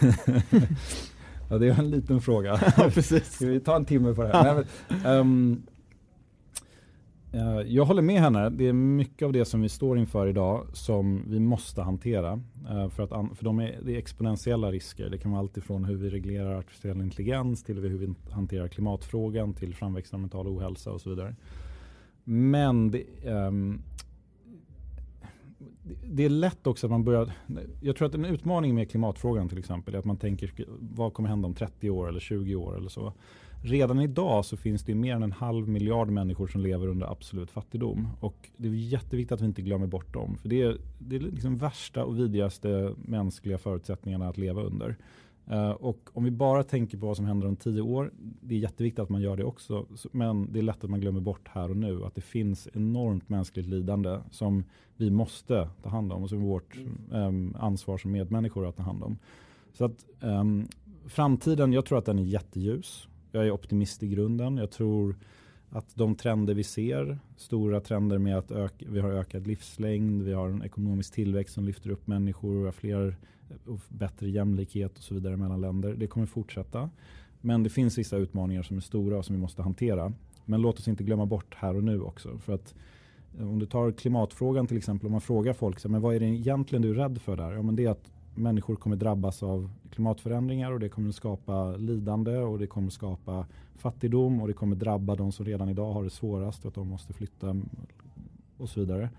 [1.50, 2.60] ja, det är en liten fråga.
[2.76, 3.32] ja, precis.
[3.32, 4.54] Ska vi ta en timme på det här?
[4.54, 5.62] Nej, men, um,
[7.32, 8.50] Eh, jag håller med henne.
[8.50, 12.40] Det är mycket av det som vi står inför idag som vi måste hantera.
[12.70, 15.10] Eh, för, att, för de är, det är exponentiella risker.
[15.10, 19.54] Det kan vara allt ifrån hur vi reglerar artificiell intelligens till hur vi hanterar klimatfrågan
[19.54, 21.34] till framväxten av mental ohälsa och så vidare.
[22.24, 23.82] Men det, um,
[26.04, 27.32] det är lätt också att man börjar,
[27.80, 31.28] jag tror att en utmaning med klimatfrågan till exempel är att man tänker vad kommer
[31.28, 33.12] hända om 30 år eller 20 år eller så.
[33.62, 37.50] Redan idag så finns det mer än en halv miljard människor som lever under absolut
[37.50, 38.08] fattigdom.
[38.20, 40.36] Och det är jätteviktigt att vi inte glömmer bort dem.
[40.36, 44.96] För det är, det är liksom värsta och vidrigaste mänskliga förutsättningarna att leva under.
[45.52, 48.58] Uh, och om vi bara tänker på vad som händer om tio år, det är
[48.58, 49.86] jätteviktigt att man gör det också.
[50.12, 53.28] Men det är lätt att man glömmer bort här och nu att det finns enormt
[53.28, 54.64] mänskligt lidande som
[54.96, 56.76] vi måste ta hand om och som är vårt
[57.10, 59.18] um, ansvar som medmänniskor att ta hand om.
[59.72, 60.68] Så att um,
[61.06, 63.08] framtiden, jag tror att den är jätteljus.
[63.32, 64.56] Jag är optimist i grunden.
[64.56, 65.16] Jag tror
[65.70, 70.32] att de trender vi ser, stora trender med att öka, vi har ökad livslängd, vi
[70.32, 73.16] har en ekonomisk tillväxt som lyfter upp människor, vi har fler
[73.66, 75.94] och bättre jämlikhet och så vidare mellan länder.
[75.94, 76.90] Det kommer fortsätta.
[77.40, 80.12] Men det finns vissa utmaningar som är stora och som vi måste hantera.
[80.44, 82.38] Men låt oss inte glömma bort här och nu också.
[82.38, 82.74] För att
[83.38, 86.20] eh, om du tar klimatfrågan till exempel, om man frågar folk så, men vad är
[86.20, 87.52] det egentligen du är rädd för där?
[87.52, 92.36] Ja, men det är att människor kommer drabbas av klimatförändringar och det kommer skapa lidande
[92.36, 96.10] och det kommer skapa fattigdom och det kommer drabba de som redan idag har det
[96.10, 97.56] svårast och att de måste flytta
[98.56, 99.10] och så vidare.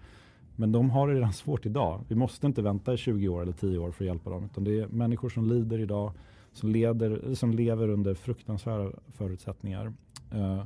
[0.56, 2.02] Men de har det redan svårt idag.
[2.08, 4.46] Vi måste inte vänta i 20 år eller 10 år för att hjälpa dem.
[4.46, 6.12] Utan det är människor som lider idag,
[6.54, 9.94] som, leder, som lever under fruktansvärda förutsättningar.
[10.36, 10.64] Uh,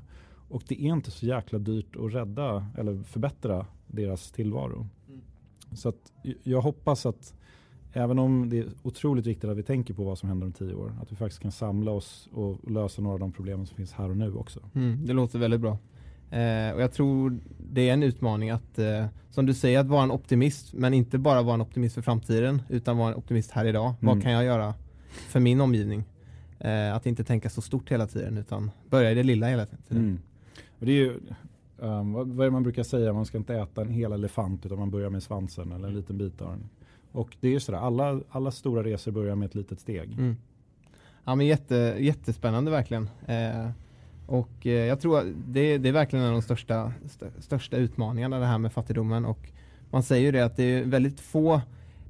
[0.50, 4.88] och det är inte så jäkla dyrt att rädda eller förbättra deras tillvaro.
[5.08, 5.22] Mm.
[5.74, 7.34] Så att jag hoppas att
[7.96, 10.74] även om det är otroligt viktigt att vi tänker på vad som händer om tio
[10.74, 13.94] år, att vi faktiskt kan samla oss och lösa några av de problem som finns
[13.94, 14.60] här och nu också.
[14.74, 15.78] Mm, det låter väldigt bra.
[16.30, 17.40] Eh, och jag tror
[17.72, 21.18] det är en utmaning att, eh, som du säger, att vara en optimist, men inte
[21.18, 23.86] bara vara en optimist för framtiden, utan vara en optimist här idag.
[23.86, 23.96] Mm.
[24.00, 24.74] Vad kan jag göra
[25.10, 26.04] för min omgivning?
[26.60, 30.04] Eh, att inte tänka så stort hela tiden, utan börja i det lilla hela tiden.
[30.04, 30.20] Mm.
[30.80, 31.20] Och det är ju,
[31.78, 34.66] um, vad, vad är det man brukar säga, man ska inte äta en hel elefant,
[34.66, 36.70] utan man börjar med svansen eller en liten bit av den.
[37.16, 40.12] Och det är ju sådär, alla, alla stora resor börjar med ett litet steg.
[40.12, 40.38] Mm.
[41.24, 43.10] Ja men jätte, jättespännande verkligen.
[43.28, 43.70] Eh,
[44.28, 47.78] och eh, jag tror att det, det, är verkligen en av de största, st största
[47.78, 49.26] utmaningarna det här med fattigdomen.
[49.26, 49.50] Och
[49.92, 51.62] man säger ju det att det är väldigt få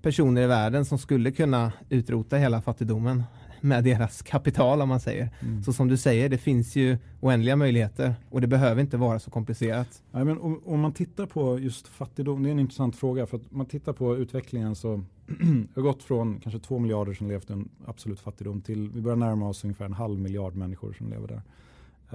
[0.01, 3.23] personer i världen som skulle kunna utrota hela fattigdomen
[3.65, 5.29] med deras kapital om man säger.
[5.41, 5.63] Mm.
[5.63, 9.31] Så som du säger, det finns ju oändliga möjligheter och det behöver inte vara så
[9.31, 10.03] komplicerat.
[10.11, 13.37] Ja, men om, om man tittar på just fattigdom, det är en intressant fråga för
[13.37, 15.03] att man tittar på utvecklingen så
[15.75, 19.49] har gått från kanske två miljarder som levt i absolut fattigdom till vi börjar närma
[19.49, 21.41] oss ungefär en halv miljard människor som lever där.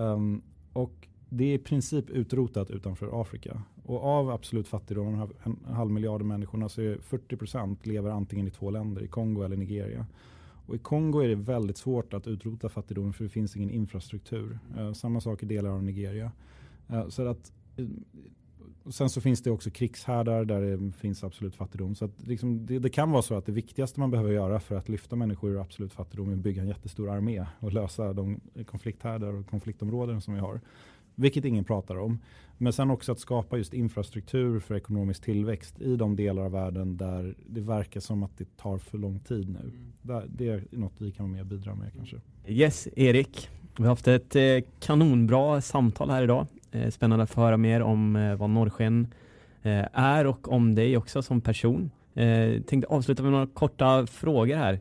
[0.05, 0.43] Um,
[0.73, 3.63] och det är i princip utrotat utanför Afrika.
[3.85, 8.51] Och av absolut fattigdom, en, en halv miljard människorna, så är 40% lever antingen i
[8.51, 10.07] två länder, i Kongo eller Nigeria.
[10.71, 14.59] Och I Kongo är det väldigt svårt att utrota fattigdom för det finns ingen infrastruktur.
[14.79, 16.33] Uh, samma sak i delar av Nigeria.
[16.91, 17.89] Uh, så att, uh,
[18.91, 21.95] sen så finns det också krigshärdar där det finns absolut fattigdom.
[21.95, 24.75] Så att liksom det, det, kan vara så att det viktigaste man behöver göra för
[24.75, 28.41] att lyfta människor ur absolut fattigdom är att bygga en jättestor armé och lösa de
[28.67, 30.61] konflikthärdar och konfliktområden som vi har.
[31.21, 32.19] Vilket ingen pratar om.
[32.59, 36.97] Men sen också att skapa just infrastruktur för ekonomisk tillväxt i de delar av världen
[36.97, 39.59] där det verkar som att det tar för lång tid nu.
[39.59, 40.31] Mm.
[40.37, 42.17] Det är något vi kan vara med och bidra med kanske.
[42.47, 43.49] Yes, Erik.
[43.77, 44.43] Vi har haft ett eh,
[44.81, 46.47] kanonbra samtal här idag.
[46.73, 49.15] Eh, spännande att få höra mer om eh, vad Norrsken
[49.93, 51.91] är och om dig också som person.
[52.15, 54.81] Eh, tänkte avsluta med några korta frågor här.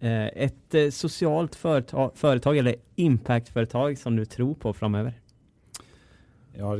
[0.00, 5.14] Ett socialt företag, företag eller impactföretag som du tror på framöver?
[6.58, 6.76] Ja,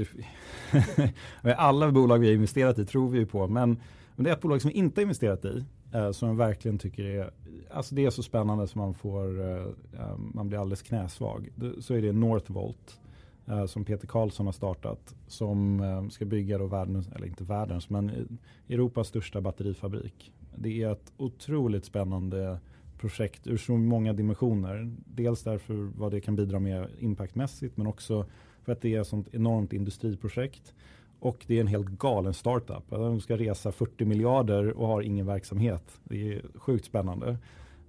[1.42, 3.80] det, alla bolag vi har investerat i tror vi ju på, men,
[4.14, 6.78] men det är ett bolag som vi inte har investerat i eh, som jag verkligen
[6.78, 7.30] tycker är,
[7.70, 9.66] alltså det är så spännande som man får, eh,
[10.00, 11.48] eh, man blir alldeles knäsvag.
[11.54, 13.00] Det, så är det Northvolt
[13.46, 17.90] eh, som Peter Karlsson har startat som eh, ska bygga då världens, eller inte världens,
[17.90, 20.32] men eh, Europas största batterifabrik.
[20.56, 22.58] Det är ett otroligt spännande
[22.98, 24.96] projekt ur så många dimensioner.
[25.06, 28.26] Dels därför vad det kan bidra med impactmässigt men också
[28.66, 30.74] för att det är ett sånt enormt industriprojekt.
[31.20, 32.92] Och det är en helt galen startup.
[32.92, 36.00] Alltså, de ska resa 40 miljarder och har ingen verksamhet.
[36.04, 37.38] Det är sjukt spännande.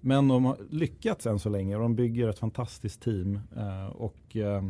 [0.02, 3.40] Men de har lyckats än så länge och de bygger ett fantastiskt team.
[3.56, 4.66] Eh, och eh,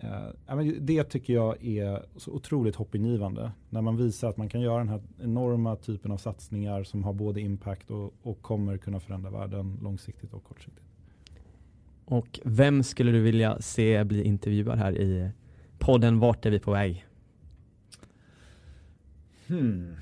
[0.00, 3.52] eh, det tycker jag är så otroligt hoppingivande.
[3.70, 7.12] När man visar att man kan göra den här enorma typen av satsningar som har
[7.12, 10.83] både impact och, och kommer kunna förändra världen långsiktigt och kortsiktigt.
[12.04, 15.30] Och vem skulle du vilja se bli intervjuad här i
[15.78, 17.06] podden Vart är vi på väg?
[19.46, 19.96] Hmm.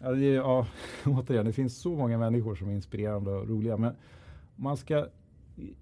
[0.00, 0.66] Ja, det, ja,
[1.06, 3.76] återigen, det finns så många människor som är inspirerande och roliga.
[3.76, 3.94] Men
[4.56, 5.06] man ska,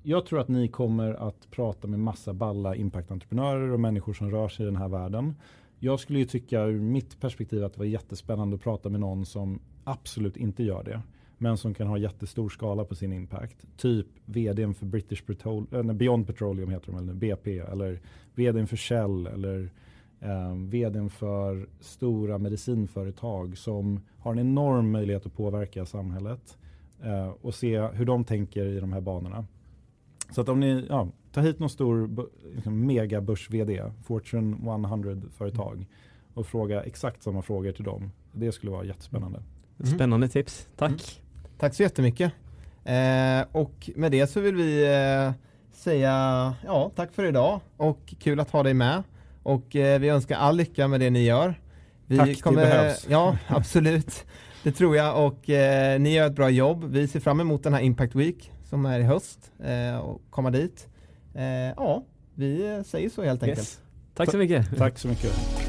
[0.02, 4.48] jag tror att ni kommer att prata med massa balla impactentreprenörer och människor som rör
[4.48, 5.34] sig i den här världen.
[5.78, 9.26] Jag skulle ju tycka ur mitt perspektiv att det var jättespännande att prata med någon
[9.26, 11.02] som absolut inte gör det
[11.43, 13.66] men som kan ha jättestor skala på sin impact.
[13.76, 18.01] Typ vdn för British Petroleum, Beyond Petroleum heter de, eller BP, eller
[18.34, 19.70] vdn för Shell, eller
[20.20, 26.59] eh, vdn för stora medicinföretag som har en enorm möjlighet att påverka samhället
[27.03, 29.47] eh, och se hur de tänker i de här banorna.
[30.30, 35.86] Så att om ni ja, tar hit någon stor liksom, megabörs-vd, Fortune 100-företag
[36.34, 38.11] och fråga exakt samma frågor till dem.
[38.32, 39.43] Det skulle vara jättespännande.
[39.84, 40.91] Spännande tips, tack.
[40.91, 41.19] Mm.
[41.61, 42.32] Tack så jättemycket.
[42.84, 45.32] Eh, och med det så vill vi eh,
[45.72, 49.02] säga ja, tack för idag och kul att ha dig med.
[49.42, 51.54] Och eh, vi önskar all lycka med det ni gör.
[52.06, 53.06] Vi tack, kommer, det behövs.
[53.08, 54.24] Ja, absolut.
[54.62, 56.84] Det tror jag och eh, ni gör ett bra jobb.
[56.84, 60.50] Vi ser fram emot den här Impact Week som är i höst eh, och komma
[60.50, 60.88] dit.
[61.34, 61.44] Eh,
[61.76, 62.04] ja,
[62.34, 63.58] vi säger så helt enkelt.
[63.58, 63.80] Yes.
[64.14, 64.78] Tack så mycket.
[64.78, 65.59] Tack så mycket.